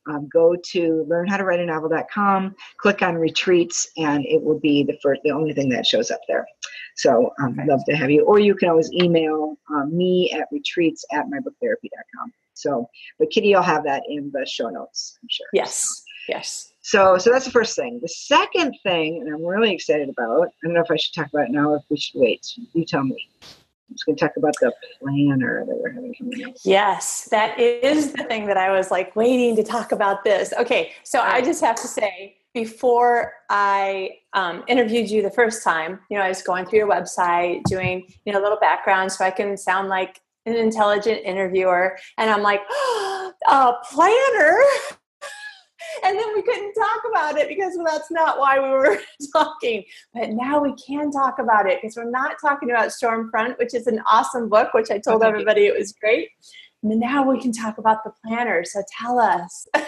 [0.08, 5.52] um, go to learnhowtowriteanovel.com click on retreats and it will be the first the only
[5.52, 6.46] thing that shows up there
[6.96, 7.62] so um, Okay.
[7.62, 11.26] i'd love to have you or you can always email um, me at retreats at
[11.26, 12.88] mybooktherapy.com so
[13.18, 16.02] but kitty will have that in the show notes i'm sure yes.
[16.28, 16.72] Yes.
[16.82, 18.00] so, so that's the first thing.
[18.02, 20.48] The second thing, and I'm really excited about.
[20.48, 22.46] I don't know if I should talk about it now or if we should wait.
[22.72, 23.28] You tell me.
[23.42, 26.54] I'm just going to talk about the planner that we're having coming up.
[26.64, 30.52] Yes, that is the thing that I was like waiting to talk about this.
[30.58, 36.00] Okay, so I just have to say, before I um, interviewed you the first time,
[36.10, 39.24] you know, I was going through your website, doing you know a little background so
[39.24, 42.60] I can sound like an intelligent interviewer, and I'm like,
[43.48, 44.58] a planner.
[46.04, 48.98] And then we couldn't talk about it because that's not why we were
[49.32, 49.82] talking.
[50.12, 53.86] But now we can talk about it because we're not talking about Stormfront, which is
[53.86, 56.30] an awesome book, which I told everybody it was great.
[56.82, 58.62] And now we can talk about the planner.
[58.64, 59.66] So tell us.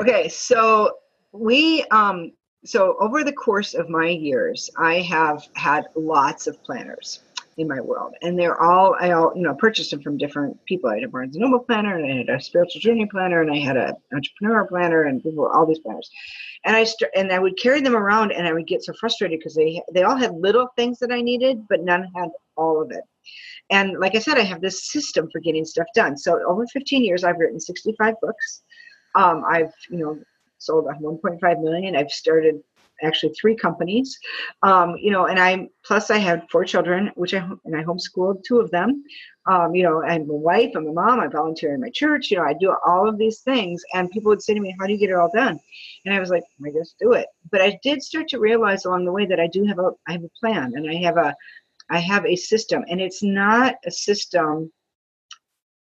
[0.00, 0.90] Okay, so
[1.32, 2.32] we, um,
[2.64, 7.20] so over the course of my years, I have had lots of planners
[7.56, 10.90] in my world, and they're all I all you know purchased them from different people.
[10.90, 13.50] I had a Barnes and Noble planner, and I had a spiritual journey planner, and
[13.50, 16.10] I had a entrepreneur planner, and people, all these planners.
[16.64, 19.38] And I st- and I would carry them around, and I would get so frustrated
[19.38, 22.90] because they they all had little things that I needed, but none had all of
[22.90, 23.04] it.
[23.70, 26.16] And like I said, I have this system for getting stuff done.
[26.16, 28.62] So over 15 years, I've written 65 books.
[29.14, 30.18] Um, I've you know
[30.58, 31.96] sold 1.5 million.
[31.96, 32.62] I've started
[33.02, 34.18] actually three companies.
[34.62, 38.44] Um, you know, and I plus I had four children, which I and I homeschooled
[38.44, 39.02] two of them.
[39.46, 42.30] Um, you know, I'm a wife, I'm a mom, I volunteer in my church.
[42.30, 44.86] You know, I do all of these things, and people would say to me, "How
[44.86, 45.58] do you get it all done?"
[46.04, 49.04] And I was like, "I just do it." But I did start to realize along
[49.04, 51.34] the way that I do have a I have a plan, and I have a
[51.90, 54.72] I have a system, and it's not a system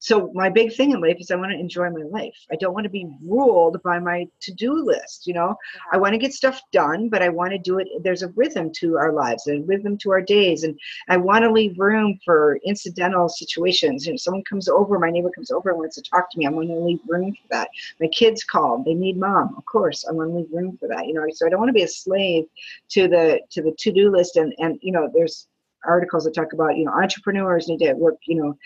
[0.03, 2.35] so my big thing in life is i want to enjoy my life.
[2.51, 5.55] I don't want to be ruled by my to-do list you know?
[5.93, 8.73] I want to get stuff done but i want to do it there's a rhythm
[8.81, 12.59] to our lives a rhythm to our days and i want to leave room for
[12.65, 14.05] incidental situations.
[14.05, 16.47] You know someone comes over my neighbor comes over and wants to talk to me
[16.47, 17.69] i want to leave room for that.
[18.01, 21.07] My kids call they need mom of course i want to leave room for that
[21.07, 21.25] you know?
[21.33, 22.47] So i don't want to be a slave
[22.91, 25.47] to the to the to-do list and and you know there's
[25.87, 28.57] articles that talk about you know entrepreneurs need to work you know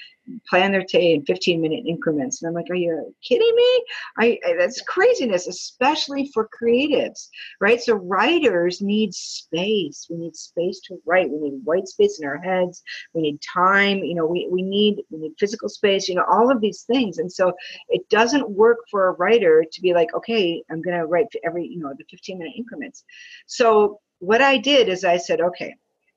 [0.49, 2.43] plan their day in 15 minute increments.
[2.43, 3.85] And i'm like are you kidding me?
[4.19, 7.29] I, I, that's craziness especially for creatives
[7.61, 7.81] right?
[7.81, 10.07] So writers need space.
[10.11, 11.31] We need space to write.
[11.31, 12.83] We need white space in our heads.
[13.15, 13.99] We need time.
[13.99, 17.19] You know we, we need we need physical space you know all of these things.
[17.19, 17.53] And so
[17.89, 21.67] it doesn't work for a writer to be like okay i'm going to write every
[21.67, 23.05] you know the 15 minute increments.
[23.47, 25.75] So what i did is i said okay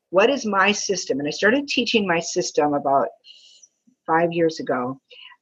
[0.09, 3.07] what is my system and i started teaching my system about
[4.05, 4.99] five years ago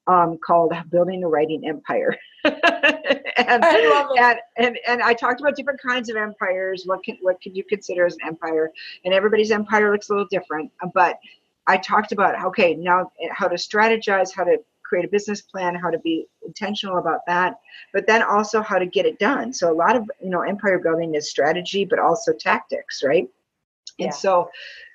[0.08, 2.16] um, called Building a Writing Empire.
[2.44, 6.84] and, and, and, and I talked about different kinds of empires.
[6.86, 8.72] What can what could you consider as an empire?
[9.06, 10.72] And everybody's empire looks a little different.
[10.94, 11.20] But
[11.68, 15.90] I talked about okay, now how to strategize, how to create a business plan, how
[15.90, 17.56] to be intentional about that,
[17.94, 19.52] but then also how to get it done.
[19.52, 23.28] So a lot of you know empire building is strategy, but also tactics, right?
[23.98, 24.06] Yeah.
[24.06, 24.50] And so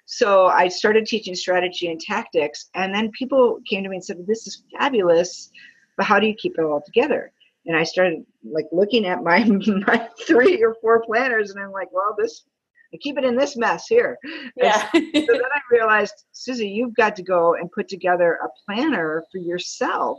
[0.06, 4.26] so I started teaching strategy and tactics, and then people came to me and said,
[4.26, 5.50] "This is fabulous,
[5.96, 7.32] but how do you keep it all together?"
[7.66, 9.44] And I started like looking at my
[9.86, 12.44] my three or four planners, and I'm like, "Well, this
[12.92, 14.18] I keep it in this mess here."
[14.56, 14.90] Yeah.
[14.92, 19.24] so, so then I realized, Susie, you've got to go and put together a planner
[19.30, 20.18] for yourself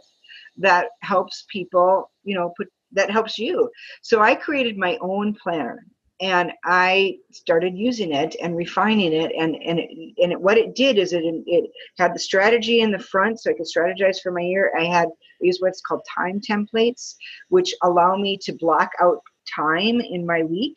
[0.57, 3.69] that helps people, you know, put that helps you.
[4.01, 5.85] So I created my own planner
[6.23, 9.33] and I started using it and refining it.
[9.37, 12.91] And and it, and it, what it did is it it had the strategy in
[12.91, 14.71] the front, so I could strategize for my year.
[14.79, 15.09] I had
[15.41, 17.15] used what's called time templates,
[17.49, 19.19] which allow me to block out
[19.53, 20.75] time in my week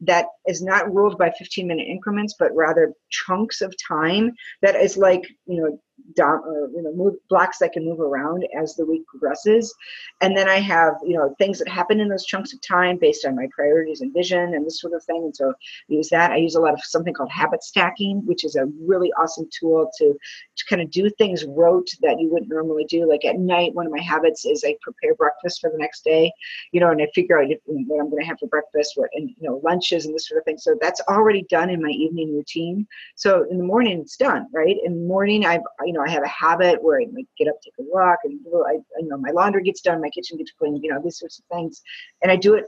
[0.00, 4.32] that is not ruled by 15 minute increments but rather chunks of time
[4.62, 5.78] that is like you know
[6.14, 9.74] down or you know move blocks that can move around as the week progresses.
[10.20, 13.24] And then i have you know things that happen in those chunks of time based
[13.26, 15.22] on my priorities and vision and this sort of thing.
[15.24, 15.52] And so I
[15.88, 16.32] use that.
[16.32, 19.90] I use a lot of something called habit stacking which is a really awesome tool
[19.98, 20.16] to
[20.56, 23.08] to kind of do things rote that you wouldn't normally do.
[23.08, 26.32] Like at night one of my habits is i prepare breakfast for the next day
[26.72, 29.30] you know and i figure out what i'm going to have for breakfast what and
[29.30, 30.58] you know lunches and this sort of thing.
[30.58, 32.86] So that's already done in my evening routine.
[33.16, 34.76] So in the morning it's done right?
[34.84, 37.74] In the morning i've you know, I have a habit where I get up, take
[37.80, 40.90] a walk, and I, you know, my laundry gets done, my kitchen gets clean, you
[40.90, 41.82] know, these sorts of things,
[42.22, 42.66] and I do it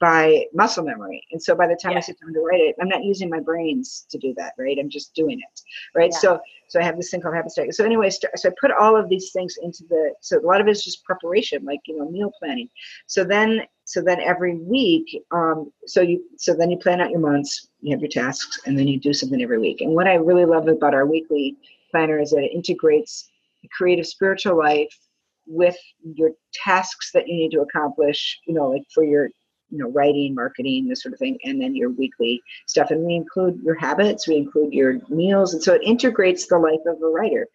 [0.00, 1.22] by muscle memory.
[1.32, 1.98] And so by the time yeah.
[1.98, 4.78] I sit down to write it, I'm not using my brains to do that, right?
[4.78, 5.60] I'm just doing it,
[5.94, 6.10] right?
[6.12, 6.18] Yeah.
[6.18, 7.72] So so I have this thing called habit stacking.
[7.72, 10.14] So anyway, so I put all of these things into the.
[10.20, 12.68] So a lot of it is just preparation, like you know, meal planning.
[13.06, 17.20] So then so then every week, um, so you so then you plan out your
[17.20, 19.80] months, you have your tasks, and then you do something every week.
[19.80, 21.56] And what I really love about our weekly
[21.90, 23.30] planner is that it integrates
[23.62, 24.94] the creative spiritual life
[25.46, 29.30] with your tasks that you need to accomplish, you know, like for your,
[29.70, 32.90] you know, writing, marketing, this sort of thing, and then your weekly stuff.
[32.90, 35.54] And we include your habits, we include your meals.
[35.54, 37.46] And so it integrates the life of a writer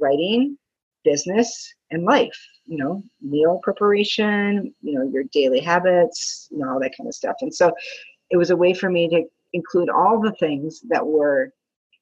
[0.00, 0.56] writing,
[1.04, 6.80] business, and life, you know, meal preparation, you know, your daily habits, you know, all
[6.80, 7.36] that kind of stuff.
[7.42, 7.72] And so
[8.30, 9.22] it was a way for me to
[9.52, 11.52] include all the things that were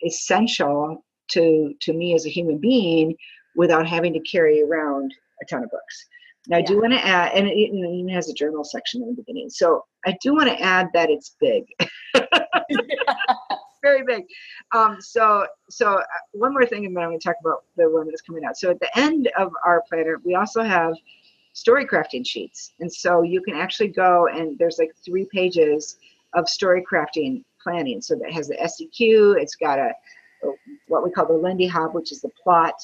[0.06, 3.14] essential to to me as a human being
[3.56, 6.06] without having to carry around a ton of books.
[6.46, 6.56] Yeah.
[6.56, 9.50] I do want to add, and it even has a journal section in the beginning.
[9.50, 11.64] So I do want to add that it's big,
[13.82, 14.24] very big.
[14.72, 17.90] Um, so, so uh, one more thing, and then I'm going to talk about the
[17.90, 18.56] one that's coming out.
[18.56, 20.94] So at the end of our planner, we also have
[21.52, 25.96] story crafting sheets, and so you can actually go and there's like three pages
[26.34, 28.00] of story crafting planning.
[28.00, 29.36] So that has the SEQ.
[29.38, 29.92] It's got a
[30.88, 32.74] what we call the Lindy Hop, which is the plot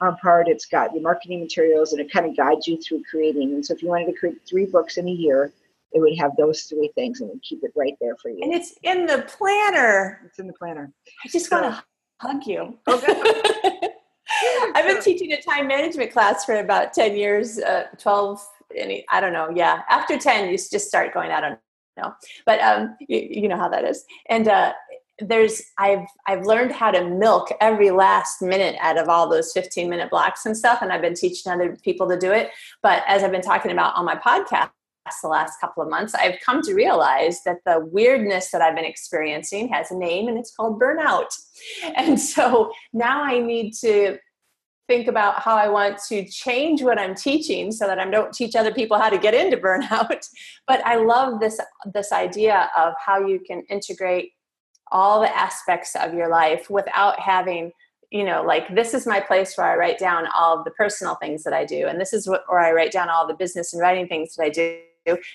[0.00, 0.48] um, part.
[0.48, 3.54] It's got the marketing materials and it kind of guides you through creating.
[3.54, 5.52] And so if you wanted to create three books in a year,
[5.92, 8.40] it would have those three things and would keep it right there for you.
[8.42, 10.20] And it's in the planner.
[10.26, 10.92] It's in the planner.
[11.24, 11.84] I just so, want to
[12.20, 12.78] hug you.
[12.86, 13.88] Okay.
[14.74, 18.46] I've been teaching a time management class for about 10 years, uh, 12,
[18.76, 19.50] any, I don't know.
[19.54, 19.80] Yeah.
[19.88, 21.58] After 10, you just start going, I don't
[21.96, 22.14] know.
[22.44, 24.04] But um, you, you know how that is.
[24.28, 24.72] And uh,
[25.20, 29.88] there's I've I've learned how to milk every last minute out of all those 15
[29.88, 32.50] minute blocks and stuff and I've been teaching other people to do it.
[32.82, 34.70] But as I've been talking about on my podcast
[35.22, 38.84] the last couple of months I've come to realize that the weirdness that I've been
[38.84, 41.28] experiencing has a name and it's called burnout.
[41.96, 44.18] And so now I need to
[44.86, 48.54] think about how I want to change what I'm teaching so that I don't teach
[48.54, 50.26] other people how to get into burnout.
[50.66, 51.60] But I love this
[51.92, 54.32] this idea of how you can integrate
[54.92, 57.72] all the aspects of your life without having
[58.10, 61.44] you know like this is my place where i write down all the personal things
[61.44, 63.82] that i do and this is what, where i write down all the business and
[63.82, 64.80] writing things that i do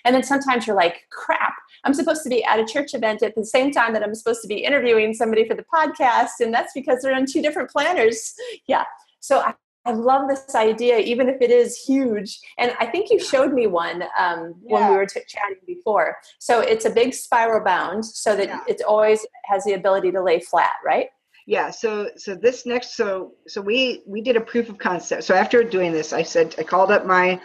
[0.05, 3.35] And then sometimes you're like, crap, I'm supposed to be at a church event at
[3.35, 6.39] the same time that I'm supposed to be interviewing somebody for the podcast.
[6.41, 8.33] And that's because they're on two different planners.
[8.67, 8.85] Yeah.
[9.19, 9.53] So I,
[9.85, 12.39] I love this idea, even if it is huge.
[12.57, 14.73] And I think you showed me one um, yeah.
[14.73, 16.17] when we were t- chatting before.
[16.39, 18.59] So it's a big spiral bound so that yeah.
[18.67, 21.07] it always has the ability to lay flat, right?
[21.45, 25.35] yeah so so this next so so we we did a proof of concept so
[25.35, 27.39] after doing this i said i called up my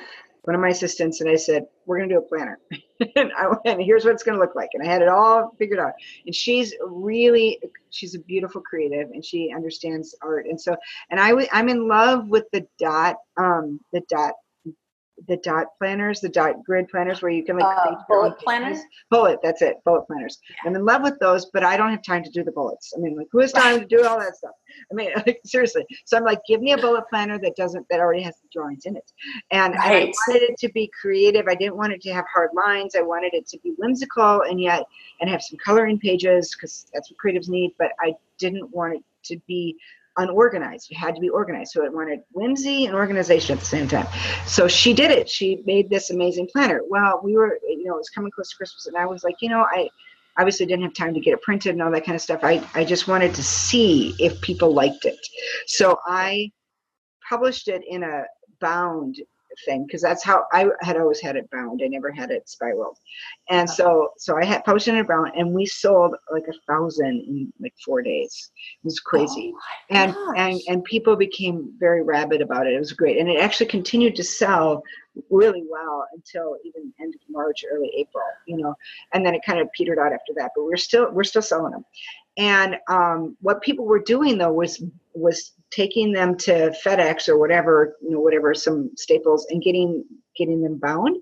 [0.48, 2.58] one of my assistants and i said we're going to do a planner.
[3.14, 4.70] And, I, and here's what it's going to look like.
[4.74, 5.92] And i had it all figured out.
[6.26, 10.46] And she's really she's a beautiful creative and she understands art.
[10.46, 10.74] And so
[11.10, 14.34] and i i'm in love with the dot um the dot
[15.26, 18.78] the dot planners, the dot grid planners where you can like uh, bullet planners.
[19.10, 20.38] Bullet, that's it, bullet planners.
[20.48, 20.70] Yeah.
[20.70, 22.92] I'm in love with those, but I don't have time to do the bullets.
[22.96, 24.52] I mean, like who has time to do all that stuff?
[24.90, 25.84] I mean, like seriously.
[26.04, 28.86] So I'm like, give me a bullet planner that doesn't that already has the drawings
[28.86, 29.10] in it.
[29.50, 30.02] And, right.
[30.02, 31.46] and I wanted it to be creative.
[31.48, 32.94] I didn't want it to have hard lines.
[32.94, 34.84] I wanted it to be whimsical and yet
[35.20, 37.74] and have some coloring pages because that's what creatives need.
[37.78, 39.76] But I didn't want it to be
[40.18, 40.90] unorganized.
[40.90, 41.72] You had to be organized.
[41.72, 44.06] So it wanted whimsy and organization at the same time.
[44.46, 45.28] So she did it.
[45.28, 46.82] She made this amazing planner.
[46.88, 49.36] Well, we were, you know, it was coming close to Christmas, and I was like,
[49.40, 49.88] you know, I
[50.38, 52.40] obviously didn't have time to get it printed and all that kind of stuff.
[52.42, 55.18] I, I just wanted to see if people liked it.
[55.66, 56.52] So I
[57.28, 58.24] published it in a
[58.60, 59.16] bound
[59.64, 61.80] thing because that's how I had always had it bound.
[61.84, 62.98] I never had it spiraled,
[63.48, 67.52] and so so I had posted it bound, and we sold like a thousand in
[67.60, 68.50] like four days.
[68.82, 72.74] It was crazy, oh and and and people became very rabid about it.
[72.74, 74.82] It was great, and it actually continued to sell
[75.30, 78.24] really well until even end of March, early April.
[78.46, 78.74] You know,
[79.12, 80.52] and then it kind of petered out after that.
[80.54, 81.84] But we're still we're still selling them,
[82.36, 84.82] and um, what people were doing though was
[85.14, 90.04] was taking them to FedEx or whatever, you know, whatever some staples and getting
[90.36, 91.16] getting them bound.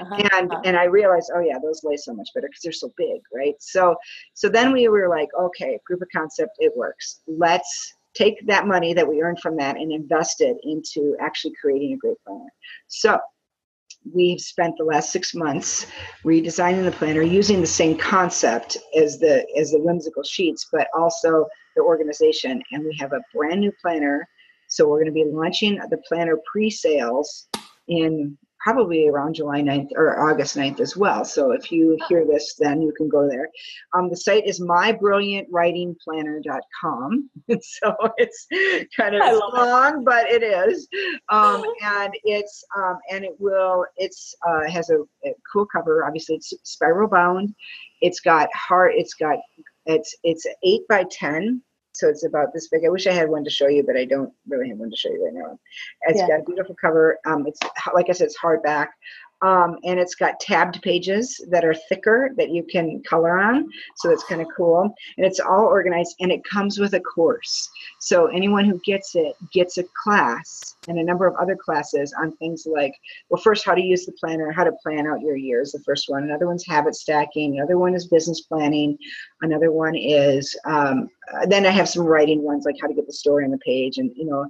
[0.00, 0.14] Uh-huh.
[0.14, 0.62] And uh-huh.
[0.64, 3.54] and I realized, oh yeah, those lay so much better because they're so big, right?
[3.60, 3.96] So
[4.34, 7.20] so then we were like, okay, proof of concept, it works.
[7.26, 11.92] Let's take that money that we earned from that and invest it into actually creating
[11.92, 12.50] a great planner.
[12.88, 13.18] So
[14.14, 15.86] we've spent the last six months
[16.24, 21.46] redesigning the planner using the same concept as the as the whimsical sheets but also
[21.76, 22.62] the organization.
[22.72, 24.26] And we have a brand new planner.
[24.68, 27.48] So we're going to be launching the planner pre-sales
[27.86, 28.36] in
[28.66, 31.24] probably around July 9th or August 9th as well.
[31.24, 33.48] So if you hear this, then you can go there.
[33.94, 37.30] Um, the site is mybrilliantwritingplanner.com.
[37.60, 38.48] so it's
[38.96, 39.22] kind of
[39.54, 40.04] long, it.
[40.04, 40.88] but it is.
[41.28, 46.04] Um, and it's um, and it will it's uh, has a, a cool cover.
[46.04, 47.54] Obviously, it's spiral bound.
[48.00, 48.94] It's got heart.
[48.96, 49.38] It's got
[49.84, 51.62] it's it's eight by ten
[51.96, 52.84] so it's about this big.
[52.84, 54.96] I wish I had one to show you, but I don't really have one to
[54.96, 55.58] show you right now.
[56.02, 56.28] It's yeah.
[56.28, 57.18] got a beautiful cover.
[57.24, 57.58] Um, it's
[57.94, 58.88] like I said, it's hardback.
[59.42, 63.68] Um, and it's got tabbed pages that are thicker that you can color on.
[63.96, 64.94] So that's kind of cool.
[65.16, 67.68] And it's all organized and it comes with a course.
[68.00, 72.36] So anyone who gets it gets a class and a number of other classes on
[72.36, 72.94] things like,
[73.28, 76.08] well, first, how to use the planner, how to plan out your years, the first
[76.08, 76.22] one.
[76.22, 77.58] Another one's habit stacking.
[77.58, 78.96] Another one is business planning.
[79.42, 81.08] Another one is, um,
[81.48, 83.98] then I have some writing ones like how to get the story on the page
[83.98, 84.48] and, you know,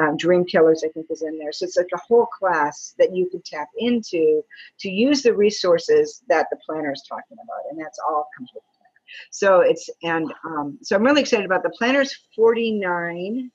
[0.00, 1.52] um, Dream Killers, I think, is in there.
[1.52, 4.42] So it's like a whole class that you could tap into
[4.80, 8.62] to use the resources that the planner is talking about, and that's all comes with
[8.62, 8.88] the planner.
[9.30, 13.50] So it's and um, so I'm really excited about the planner's forty nine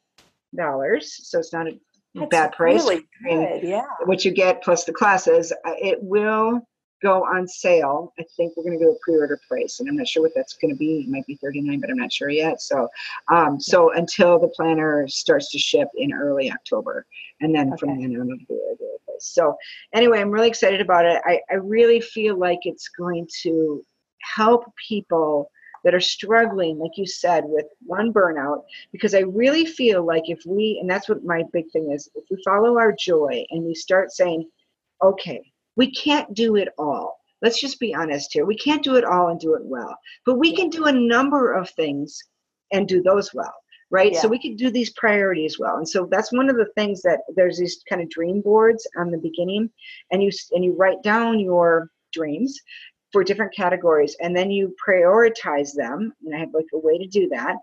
[0.56, 1.30] dollars.
[1.30, 1.80] So it's not a
[2.16, 2.84] that's bad price.
[2.84, 3.86] Really good, yeah.
[4.06, 6.62] What you get plus the classes, uh, it will
[7.04, 8.14] go on sale.
[8.20, 10.54] I think we're going to go to pre-order price, and I'm not sure what that's
[10.54, 11.02] going to be.
[11.02, 12.62] It might be 39, but I'm not sure yet.
[12.62, 12.88] So,
[13.32, 17.06] um, so until the planner starts to ship in early October,
[17.42, 17.78] and then okay.
[17.78, 19.26] from then on, it'll be regular price.
[19.26, 19.58] So,
[19.94, 21.22] anyway, I'm really excited about it.
[21.26, 23.84] I, I really feel like it's going to
[24.36, 25.52] help people
[25.84, 30.42] that are struggling, like you said, with one burnout, because I really feel like if
[30.46, 33.76] we, and that's what my big thing is, if we follow our joy and we
[33.76, 34.50] start saying,
[35.02, 37.20] okay, we can't do it all.
[37.42, 38.46] Let's just be honest here.
[38.46, 41.54] We can't do it all and do it well, but we can do a number
[41.54, 42.18] of things
[42.72, 43.54] and do those well
[43.94, 44.20] right yeah.
[44.20, 47.20] so we can do these priorities well and so that's one of the things that
[47.36, 49.70] there's these kind of dream boards on the beginning
[50.12, 52.60] and you and you write down your dreams
[53.14, 57.08] for different categories and then you prioritize them and i have like a way to
[57.08, 57.56] do that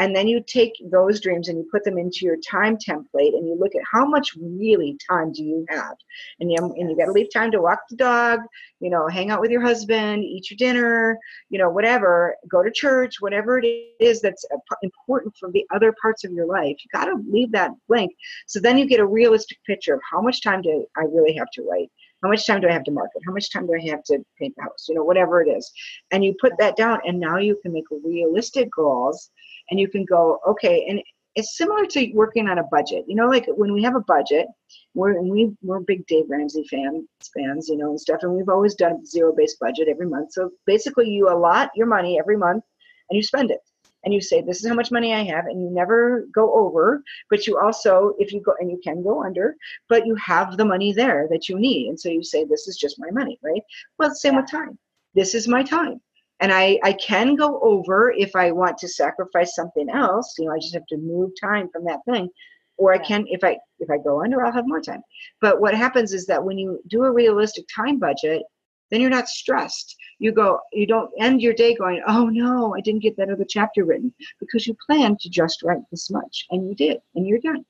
[0.00, 3.48] and then you take those dreams and you put them into your time template and
[3.48, 5.96] you look at how much really time do you have
[6.38, 8.40] and you, and you got to leave time to walk the dog
[8.80, 12.70] you know hang out with your husband eat your dinner you know whatever go to
[12.70, 14.44] church whatever it is that's
[14.82, 18.12] important for the other parts of your life you got to leave that blank.
[18.46, 21.50] So then you get a realistic picture of how much time do i really have
[21.52, 21.90] to write
[22.22, 23.22] how much time do I have to market?
[23.26, 24.86] How much time do I have to paint the house?
[24.88, 25.70] You know, whatever it is.
[26.10, 29.30] And you put that down, and now you can make realistic goals
[29.70, 31.02] and you can go, okay, and
[31.34, 33.04] it's similar to working on a budget.
[33.06, 34.46] You know, like when we have a budget,
[34.94, 37.06] we're we we're big Dave Ramsey fan
[37.36, 40.32] fans, you know, and stuff, and we've always done zero based budget every month.
[40.32, 42.64] So basically, you allot your money every month,
[43.08, 43.60] and you spend it
[44.04, 47.02] and you say this is how much money i have and you never go over
[47.30, 49.56] but you also if you go and you can go under
[49.88, 51.88] but you have the money there that you need.
[51.88, 53.62] And so you say this is just my money right?
[53.98, 54.78] Well same with time.
[55.14, 56.00] This is my time.
[56.40, 60.52] And I, I can go over if i want to sacrifice something else you know
[60.52, 62.28] i just have to move time from that thing
[62.76, 65.02] or i can if i if i go under i'll have more time.
[65.40, 68.42] But what happens is that when you do a realistic time budget
[68.90, 72.80] then you're not stressed you go you don't end your day going oh no i
[72.80, 76.68] didn't get that other chapter written because you planned to just write this much and
[76.68, 77.64] you did and you're done.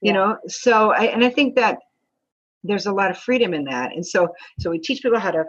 [0.00, 1.78] You know so i and i think that
[2.62, 4.28] there's a lot of freedom in that and so
[4.58, 5.44] so we teach people how to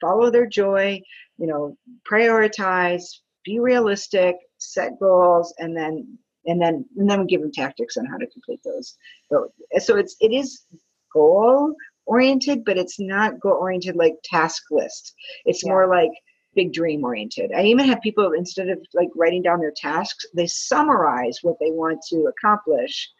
[0.00, 1.00] follow their joy
[1.36, 1.76] you know
[2.10, 3.02] prioritize
[3.44, 6.18] be realistic set goals and then
[6.48, 8.96] and then and then we give them tactics on how to complete those.
[9.30, 10.64] So, so it's it is
[11.12, 11.74] goal
[12.08, 15.14] oriented, but it's not goal oriented like task list.
[15.44, 15.70] It's yeah.
[15.70, 16.10] more like
[16.54, 17.52] big dream oriented.
[17.54, 21.70] I even have people instead of like writing down their tasks, they summarize what they
[21.70, 23.10] want to accomplish.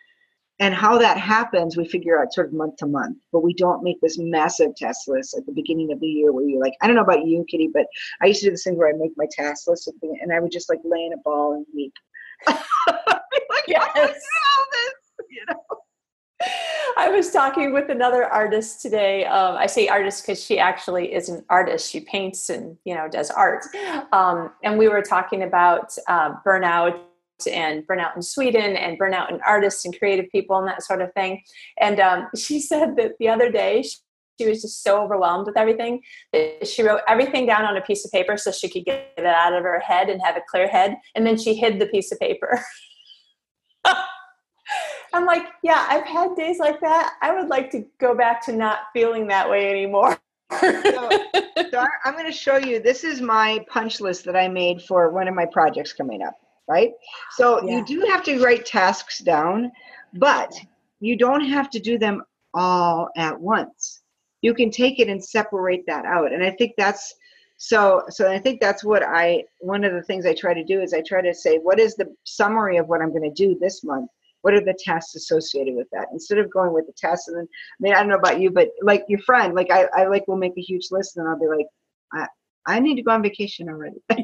[0.60, 3.84] And how that happens, we figure out sort of month to month, but we don't
[3.84, 6.88] make this massive task list at the beginning of the year where you're like, I
[6.88, 7.86] don't know about you, Kitty, but
[8.20, 10.50] I used to do this thing where I make my task list and I would
[10.50, 11.92] just like lay in a ball and weep.
[12.48, 12.58] like,
[13.68, 14.20] yes.
[15.30, 15.78] You know?
[16.96, 19.24] I was talking with another artist today.
[19.24, 21.90] Um, I say artist because she actually is an artist.
[21.90, 23.64] She paints and you know does art.
[24.12, 27.00] Um, and we were talking about uh, burnout
[27.50, 31.12] and burnout in Sweden and burnout in artists and creative people and that sort of
[31.14, 31.42] thing.
[31.78, 33.96] And um, she said that the other day she,
[34.40, 36.00] she was just so overwhelmed with everything
[36.32, 39.26] that she wrote everything down on a piece of paper so she could get it
[39.26, 40.96] out of her head and have a clear head.
[41.14, 42.60] And then she hid the piece of paper.
[45.18, 47.14] I'm like, yeah, I've had days like that.
[47.22, 50.16] I would like to go back to not feeling that way anymore.
[50.60, 51.10] so,
[51.70, 52.80] so I'm going to show you.
[52.80, 56.38] This is my punch list that I made for one of my projects coming up.
[56.68, 56.92] Right.
[57.32, 57.78] So yeah.
[57.78, 59.72] you do have to write tasks down,
[60.14, 60.54] but
[61.00, 62.22] you don't have to do them
[62.54, 64.02] all at once.
[64.42, 66.32] You can take it and separate that out.
[66.32, 67.14] And I think that's
[67.60, 70.80] so so i think that's what i one of the things i try to do
[70.80, 73.58] is i try to say what is the summary of what i'm going to do
[73.58, 74.08] this month
[74.42, 76.06] what are the tasks associated with that?
[76.12, 78.50] Instead of going with the tasks and then i mean i don't know about you
[78.50, 81.38] but like your friend like i, I like will make a huge list and i'll
[81.38, 81.66] be like
[82.12, 82.26] i,
[82.66, 83.96] I need to go on vacation already.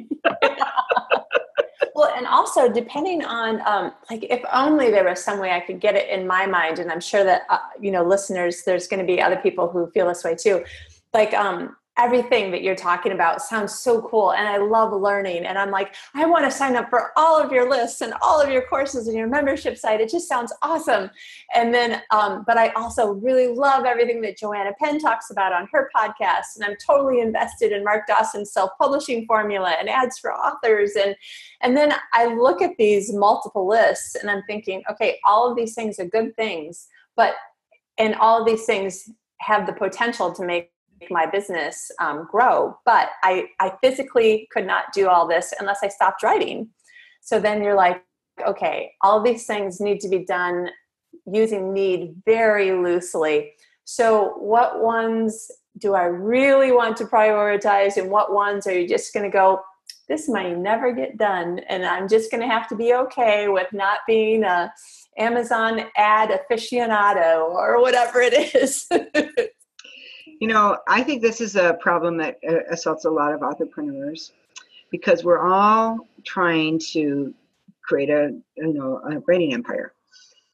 [1.97, 5.79] Well and also depending on um, like if only there was some way i could
[5.79, 8.99] get it in my mind and i'm sure that uh, you know listeners there's going
[8.99, 10.65] to be other people who feel this way too.
[11.13, 15.57] Like um everything that you're talking about sounds so cool and i love learning and
[15.57, 18.51] i'm like i want to sign up for all of your lists and all of
[18.51, 21.09] your courses and your membership site it just sounds awesome.
[21.55, 25.69] And then um, but i also really love everything that joanna penn talks about on
[25.73, 30.93] her podcast and i'm totally invested in mark dawson's self-publishing formula and ads for authors
[30.97, 31.15] and
[31.61, 35.75] and then i look at these multiple lists and i'm thinking okay all of these
[35.75, 37.35] things are good things but
[37.99, 39.09] and all of these things
[39.41, 40.71] have the potential to make
[41.11, 45.89] my business um, grow but I, I physically could not do all this unless i
[45.89, 46.69] stopped writing.
[47.21, 48.03] So then you're like
[48.47, 50.69] okay all these things need to be done
[51.27, 53.53] using need very loosely.
[53.85, 59.13] So what ones do i really want to prioritize and what ones are you just
[59.13, 59.61] going to go
[60.09, 63.67] this might never get done and i'm just going to have to be okay with
[63.73, 64.73] not being a
[65.19, 68.87] amazon ad aficionado or whatever it is
[70.45, 74.33] You know, I think this is a problem that uh, assaults a lot of entrepreneurs
[74.91, 77.33] because we're all trying to
[77.83, 79.95] create a you know a writing empire,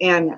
[0.01, 0.37] and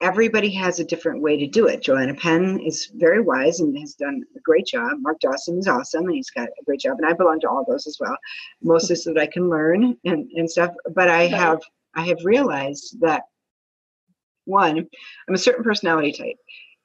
[0.00, 1.82] everybody has a different way to do it.
[1.82, 4.92] Joanna Penn is very wise and has done a great job.
[5.00, 6.96] Mark Dawson is awesome and he's got a great job.
[6.96, 8.16] And I belong to all those as well,
[8.62, 10.72] mostly so that I can learn and, and stuff.
[10.94, 11.60] But I have
[11.94, 13.24] I have realized that
[14.46, 14.88] one,
[15.28, 16.36] I'm a certain personality type.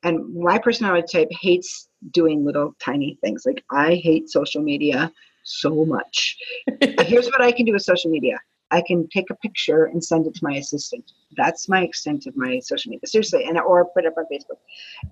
[0.03, 3.43] And my personality type hates doing little tiny things.
[3.45, 5.11] Like I hate social media
[5.43, 6.37] so much.
[7.01, 8.39] Here's what I can do with social media.
[8.71, 11.11] I can take a picture and send it to my assistant.
[11.35, 13.07] That's my extent of my social media.
[13.07, 14.57] Seriously, and or put it up on Facebook.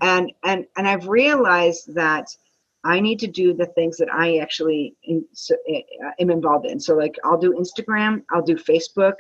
[0.02, 2.28] And and and I've realized that
[2.84, 6.80] I need to do the things that I actually in, so, uh, am involved in.
[6.80, 9.16] So like I'll do Instagram, I'll do Facebook.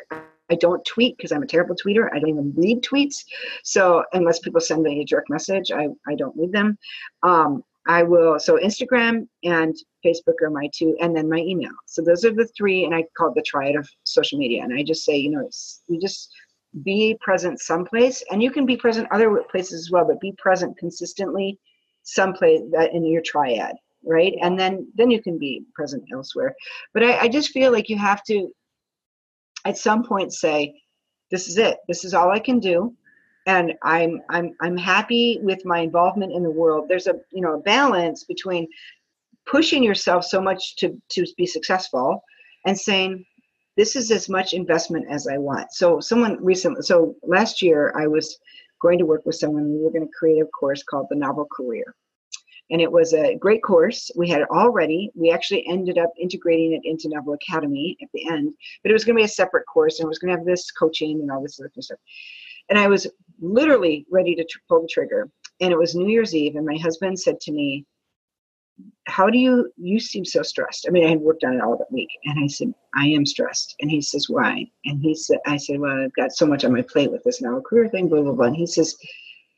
[0.50, 2.10] I don't tweet because I'm a terrible tweeter.
[2.14, 3.26] I don't even read tweets.
[3.64, 6.78] So unless people send me a direct message, I, I don't read them.
[7.24, 9.74] Um, I will, so Instagram and
[10.06, 11.72] Facebook are my two, and then my email.
[11.86, 14.64] So those are the three, and I call it the triad of social media.
[14.64, 15.50] And I just say, you know,
[15.88, 16.30] you just
[16.84, 20.78] be present someplace, and you can be present other places as well, but be present
[20.78, 21.58] consistently
[22.04, 24.34] someplace that in your triad, right?
[24.42, 26.56] And then then you can be present elsewhere.
[26.94, 28.50] But I, I just feel like you have to,
[29.68, 30.82] at some point, say,
[31.30, 31.78] this is it.
[31.88, 32.96] This is all I can do
[33.48, 36.88] and I'm I'm I'm happy with my involvement in the world.
[36.88, 38.68] There's a you know a balance between
[39.50, 42.22] pushing yourself so much to to be successful
[42.66, 43.26] and saying
[43.78, 45.72] this is as much investment as I want.
[45.72, 48.38] So someone recently so last year I was
[48.82, 51.48] going to work with someone we were going to create a course called the novel
[51.56, 51.96] career.
[52.70, 54.12] And it was a great course.
[54.16, 55.12] We had it already.
[55.16, 58.54] We actually ended up integrating it into Novel Academy at the end,
[58.84, 60.46] but it was going to be a separate course and it was going to have
[60.46, 62.00] this coaching and all this other stuff.
[62.70, 63.08] And I was
[63.40, 65.30] literally ready to tr- pull the trigger.
[65.62, 67.86] And it was New Year's Eve, and my husband said to me,
[69.06, 70.86] How do you, you seem so stressed?
[70.88, 72.10] I mean, I had worked on it all that week.
[72.26, 73.76] And I said, I am stressed.
[73.80, 74.68] And he says, Why?
[74.86, 77.42] And he said, I said, Well, I've got so much on my plate with this
[77.42, 78.48] now career thing, blah, blah, blah.
[78.48, 78.96] And he says,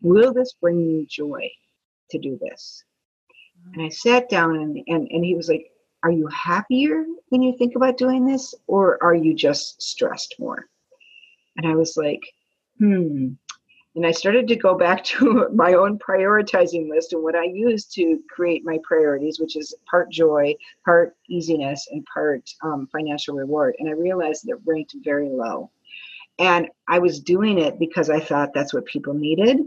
[0.02, 1.50] Will this bring you joy
[2.12, 2.84] to do this?
[3.74, 5.72] And I sat down and, and, and he was like,
[6.04, 8.54] Are you happier when you think about doing this?
[8.68, 10.66] Or are you just stressed more?
[11.58, 12.22] And I was like,
[12.78, 13.34] hmm.
[13.96, 17.86] And I started to go back to my own prioritizing list and what I use
[17.88, 20.56] to create my priorities, which is part joy,
[20.86, 23.76] part easiness, and part um, financial reward.
[23.80, 25.72] And I realized that it ranked very low.
[26.40, 29.60] And I was doing it because I thought that's what people needed.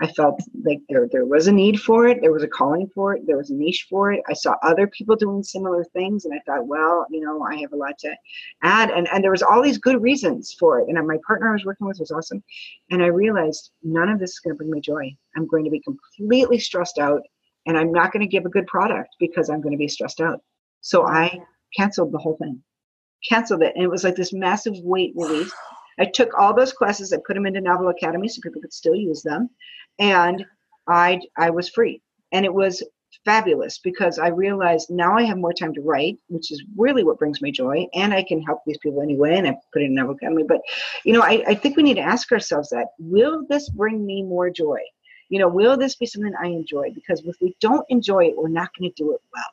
[0.00, 2.20] I felt like there, there was a need for it.
[2.22, 3.26] There was a calling for it.
[3.26, 4.22] There was a niche for it.
[4.28, 6.24] I saw other people doing similar things.
[6.24, 8.14] And I thought, well, you know, I have a lot to
[8.62, 8.90] add.
[8.90, 10.88] And, and there was all these good reasons for it.
[10.88, 12.44] And my partner I was working with was awesome.
[12.90, 15.12] And I realized none of this is going to bring me joy.
[15.36, 17.22] I'm going to be completely stressed out.
[17.66, 20.20] And I'm not going to give a good product because I'm going to be stressed
[20.20, 20.40] out.
[20.80, 21.40] So I
[21.76, 22.62] canceled the whole thing,
[23.28, 23.74] canceled it.
[23.74, 25.52] And it was like this massive weight release.
[26.00, 28.94] I took all those classes, I put them into Novel Academy so people could still
[28.94, 29.50] use them,
[29.98, 30.44] and
[30.88, 32.82] I I was free, and it was
[33.24, 37.18] fabulous because I realized now I have more time to write, which is really what
[37.18, 39.94] brings me joy, and I can help these people anyway, and I put it in
[39.94, 40.44] Novel Academy.
[40.48, 40.62] But
[41.04, 44.22] you know, I, I think we need to ask ourselves that: Will this bring me
[44.22, 44.80] more joy?
[45.28, 46.92] You know, will this be something I enjoy?
[46.94, 49.44] Because if we don't enjoy it, we're not going to do it well.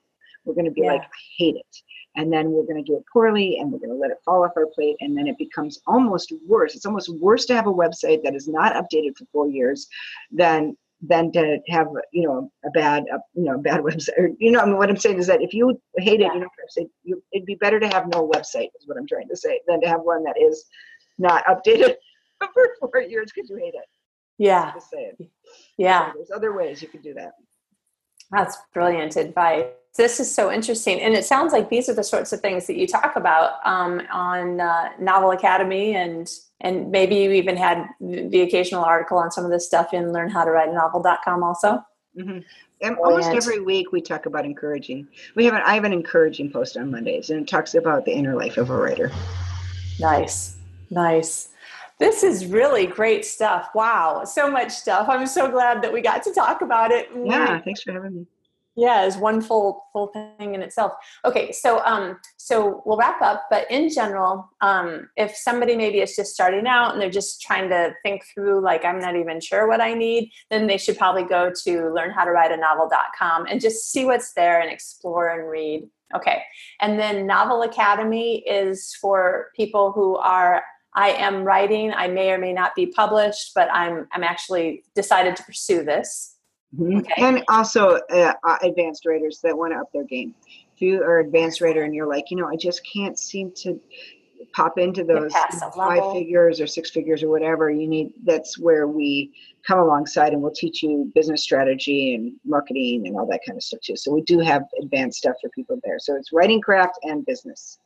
[0.45, 0.93] We're going to be yeah.
[0.93, 1.81] like, I hate it
[2.17, 4.43] and then we're going to do it poorly and we're going to let it fall
[4.43, 6.75] off our plate and then it becomes almost worse.
[6.75, 9.87] It's almost worse to have a website that is not updated for four years
[10.31, 13.05] than than to have you know a bad
[13.35, 14.17] you know bad website.
[14.17, 16.39] Or, you know I mean, what i'm saying is that if you hate it you
[16.39, 16.47] know
[17.03, 19.79] you, it'd be better to have no website is what i'm trying to say than
[19.81, 20.65] to have one that is
[21.17, 21.95] not updated
[22.53, 23.85] for four years because you hate it.
[24.37, 24.73] Yeah.
[24.73, 25.15] Just saying.
[25.77, 26.07] Yeah.
[26.07, 27.31] So there's other ways you can do that.
[28.31, 29.67] That's brilliant advice
[29.97, 31.01] this is so interesting.
[31.01, 34.01] And it sounds like these are the sorts of things that you talk about um,
[34.11, 36.31] on uh, novel academy and
[36.61, 41.43] and maybe you even had the occasional article on some of this stuff in learnhowtowriteanovel.com
[41.43, 41.83] also.
[42.17, 42.39] Mm-hmm.
[42.81, 45.07] and almost every week we talk about encouraging.
[45.35, 48.11] We have an i have an encouraging post on mondays and it talks about the
[48.11, 49.11] inner life of a writer.
[49.99, 50.57] Nice.
[50.89, 51.49] Nice.
[51.99, 53.69] This is really great stuff.
[53.75, 55.09] Wow, so much stuff.
[55.09, 57.09] I'm so glad that we got to talk about it.
[57.15, 58.27] Yeah, thanks for having me
[58.77, 60.93] yeah is one full full thing in itself
[61.25, 66.15] okay so um so we'll wrap up but in general um if somebody maybe is
[66.15, 69.67] just starting out and they're just trying to think through like i'm not even sure
[69.67, 74.61] what i need then they should probably go to learnhowtowriteanovel.com and just see what's there
[74.61, 76.43] and explore and read okay
[76.79, 80.63] and then novel academy is for people who are
[80.95, 81.93] I am writing.
[81.93, 86.36] I may or may not be published, but I'm I'm actually decided to pursue this.
[86.75, 86.97] Mm-hmm.
[86.97, 87.13] Okay.
[87.17, 90.35] And also uh, uh, advanced writers that want to up their game.
[90.75, 93.79] If you are advanced writer and you're like, you know, I just can't seem to
[94.53, 95.31] pop into those
[95.75, 99.31] five figures or six figures or whatever you need that's where we
[99.67, 103.63] come alongside and we'll teach you business strategy and marketing and all that kind of
[103.63, 106.97] stuff too so we do have advanced stuff for people there so it's writing craft
[107.03, 107.79] and business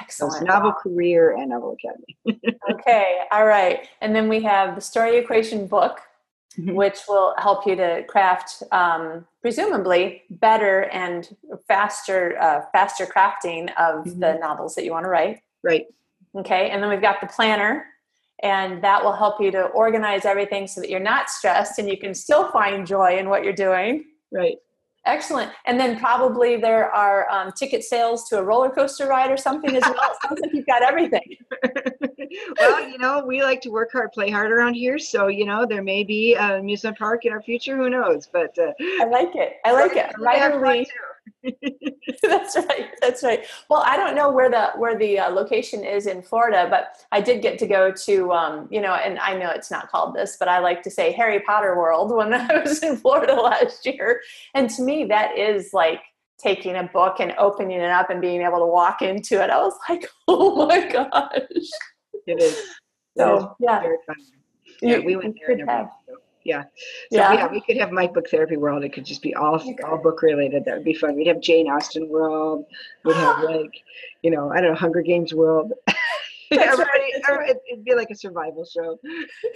[0.00, 0.34] Excellent.
[0.34, 2.40] So novel career and novel academy.
[2.70, 3.88] okay, all right.
[4.00, 6.00] And then we have the story equation book,
[6.58, 6.74] mm-hmm.
[6.74, 11.36] which will help you to craft um, presumably better and
[11.66, 14.20] faster uh, faster crafting of mm-hmm.
[14.20, 15.86] the novels that you want to write right
[16.36, 17.86] Okay, and then we've got the planner,
[18.42, 21.98] and that will help you to organize everything so that you're not stressed and you
[21.98, 24.04] can still find joy in what you're doing.
[24.32, 24.56] Right.
[25.06, 25.50] Excellent.
[25.66, 29.74] And then probably there are um, ticket sales to a roller coaster ride or something
[29.74, 30.14] as well.
[30.22, 31.36] sounds like you've got everything.
[32.60, 34.98] well, you know, we like to work hard, play hard around here.
[34.98, 37.76] So, you know, there may be an amusement park in our future.
[37.76, 38.28] Who knows?
[38.30, 39.54] But uh, I like it.
[39.64, 40.12] I like it.
[40.18, 40.86] Right
[42.22, 42.90] that's right.
[43.00, 43.46] That's right.
[43.68, 47.20] Well, I don't know where the where the uh, location is in Florida, but I
[47.20, 50.36] did get to go to um, you know, and I know it's not called this,
[50.38, 54.20] but I like to say Harry Potter World when I was in Florida last year.
[54.54, 56.00] And to me, that is like
[56.38, 59.50] taking a book and opening it up and being able to walk into it.
[59.50, 61.68] I was like, oh my gosh.
[62.26, 62.56] It is.
[63.16, 63.82] So yeah.
[64.82, 65.88] Yeah, we went there and
[66.44, 66.64] yeah.
[67.12, 67.32] So yeah.
[67.32, 67.46] yeah.
[67.50, 68.84] we could have My Book Therapy World.
[68.84, 70.64] It could just be all all book related.
[70.64, 71.16] That would be fun.
[71.16, 72.64] We'd have Jane Austen World.
[73.04, 73.72] We'd have like,
[74.22, 75.72] you know, I don't know, Hunger Games World.
[76.50, 77.22] everybody, right.
[77.28, 78.98] everybody, it'd be like a survival show.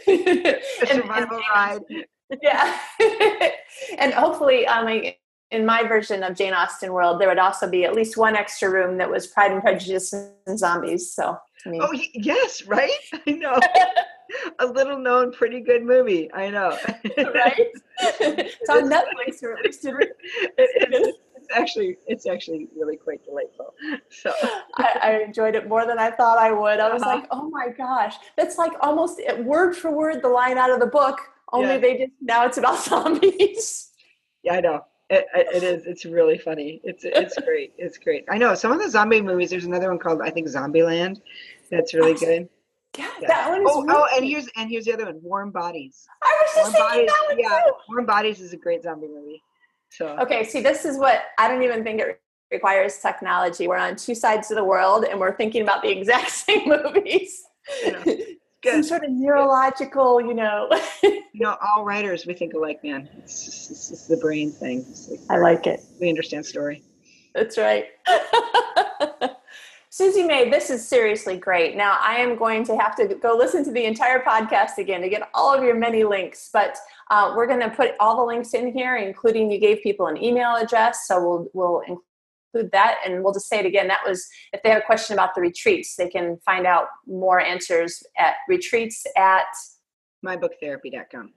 [0.08, 1.80] a survival ride.
[2.42, 2.78] Yeah.
[3.98, 4.86] and hopefully, um,
[5.54, 8.68] in my version of Jane Austen World, there would also be at least one extra
[8.70, 11.12] room that was Pride and Prejudice and zombies.
[11.12, 11.80] So, I mean.
[11.82, 12.90] oh yes, right?
[13.26, 13.58] I know.
[14.58, 16.32] a little known, pretty good movie.
[16.34, 16.76] I know.
[17.16, 17.68] right?
[18.00, 19.94] it's on Netflix, or at least it,
[20.58, 23.74] it, it's actually it's actually really quite delightful.
[24.10, 24.32] So
[24.76, 26.80] I, I, enjoyed it more than I thought I would.
[26.80, 27.16] I was uh-huh.
[27.16, 30.86] like, oh my gosh, that's like almost word for word the line out of the
[30.86, 31.20] book.
[31.52, 31.78] Only yeah.
[31.78, 33.90] they just now it's about zombies.
[34.42, 34.84] Yeah, I know.
[35.14, 35.86] It, it is.
[35.86, 36.80] It's really funny.
[36.84, 37.72] It's it's great.
[37.78, 38.24] It's great.
[38.30, 39.50] I know some of the zombie movies.
[39.50, 41.20] There's another one called I think Zombieland.
[41.70, 42.48] That's really good.
[42.96, 43.28] Yeah, yeah.
[43.28, 43.68] that one is.
[43.70, 46.06] Oh, really oh, and here's and here's the other one, Warm Bodies.
[46.22, 47.72] I was just Warm Bodies, that one yeah, too.
[47.88, 49.42] Warm Bodies is a great zombie movie.
[49.90, 53.68] So okay, see, this is what I don't even think it requires technology.
[53.68, 57.42] We're on two sides of the world, and we're thinking about the exact same movies.
[58.72, 60.68] Some sort of neurological, you know.
[61.02, 63.08] you know, all writers we think alike, man.
[63.18, 64.84] It's, just, it's, it's the brain thing.
[65.10, 65.80] Like, I like it.
[66.00, 66.82] We understand story.
[67.34, 67.86] That's right.
[69.90, 71.76] Susie May, this is seriously great.
[71.76, 75.08] Now, I am going to have to go listen to the entire podcast again to
[75.08, 76.76] get all of your many links, but
[77.12, 80.20] uh, we're going to put all the links in here, including you gave people an
[80.20, 81.06] email address.
[81.06, 82.02] So we'll, we'll
[82.54, 82.98] include that.
[83.04, 83.88] And we'll just say it again.
[83.88, 87.40] That was, if they have a question about the retreats, they can find out more
[87.40, 89.46] answers at retreats at
[90.24, 91.32] mybooktherapy.com.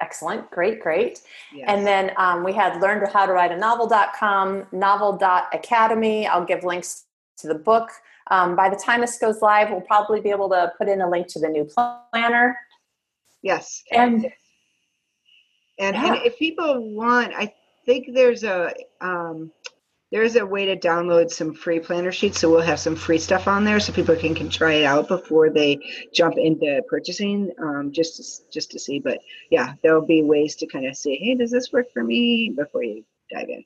[0.00, 0.50] Excellent.
[0.50, 1.20] Great, great.
[1.54, 1.66] Yes.
[1.68, 6.26] And then um, we had learn how to write a novel.com, novel.academy.
[6.26, 7.04] I'll give links
[7.38, 7.90] to the book.
[8.30, 11.08] Um, by the time this goes live, we'll probably be able to put in a
[11.08, 12.56] link to the new planner.
[13.42, 13.82] Yes.
[13.92, 14.26] And
[15.78, 16.14] and, yeah.
[16.14, 17.52] and if people want, I
[17.86, 19.50] think there's a um,
[20.12, 22.38] there's a way to download some free planner sheets.
[22.38, 25.08] So we'll have some free stuff on there, so people can, can try it out
[25.08, 25.80] before they
[26.12, 29.00] jump into purchasing, um, just to, just to see.
[29.00, 29.18] But
[29.50, 32.84] yeah, there'll be ways to kind of see, hey, does this work for me before
[32.84, 33.64] you dive in.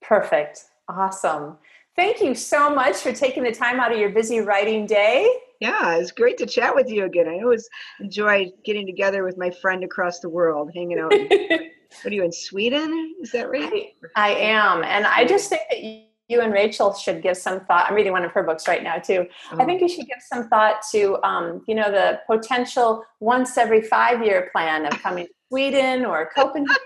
[0.00, 0.64] Perfect.
[0.88, 1.58] Awesome.
[1.96, 5.28] Thank you so much for taking the time out of your busy writing day.
[5.60, 7.26] Yeah, it's great to chat with you again.
[7.28, 7.68] I always
[7.98, 11.12] enjoy getting together with my friend across the world, hanging out.
[12.02, 13.14] what are you in Sweden?
[13.20, 13.94] Is that right?
[14.16, 17.60] I, I am, and I just think that you, you and Rachel should give some
[17.60, 17.86] thought.
[17.88, 19.26] I'm reading one of her books right now too.
[19.52, 19.56] Oh.
[19.58, 23.80] I think you should give some thought to, um, you know, the potential once every
[23.80, 26.76] five year plan of coming to Sweden or Copenhagen.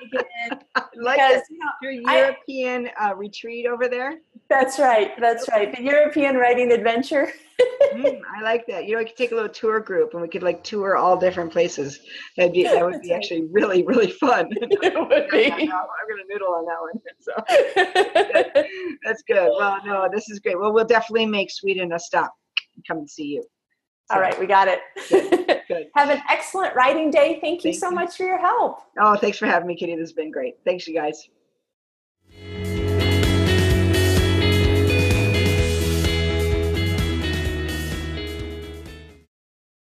[0.94, 4.18] like because, you know, your European I, uh, retreat over there.
[4.52, 5.18] That's right.
[5.18, 5.74] That's right.
[5.74, 7.32] The European writing adventure.
[7.94, 8.84] mm, I like that.
[8.84, 11.16] You know, I could take a little tour group and we could like tour all
[11.16, 12.00] different places.
[12.36, 14.48] That'd be that would be actually really really fun.
[14.52, 15.50] it would be.
[15.50, 17.00] I'm gonna noodle on that one.
[17.20, 17.32] So
[19.04, 19.50] that's good.
[19.56, 20.60] Well, no, this is great.
[20.60, 22.34] Well, we'll definitely make Sweden a stop.
[22.76, 23.44] And come and see you.
[24.10, 24.16] So.
[24.16, 24.80] All right, we got it.
[25.08, 25.62] Good.
[25.68, 25.86] Good.
[25.94, 27.38] Have an excellent writing day.
[27.40, 27.94] Thank you Thank so you.
[27.94, 28.80] much for your help.
[29.00, 29.94] Oh, thanks for having me, Kitty.
[29.94, 30.56] This has been great.
[30.66, 31.26] Thanks, you guys.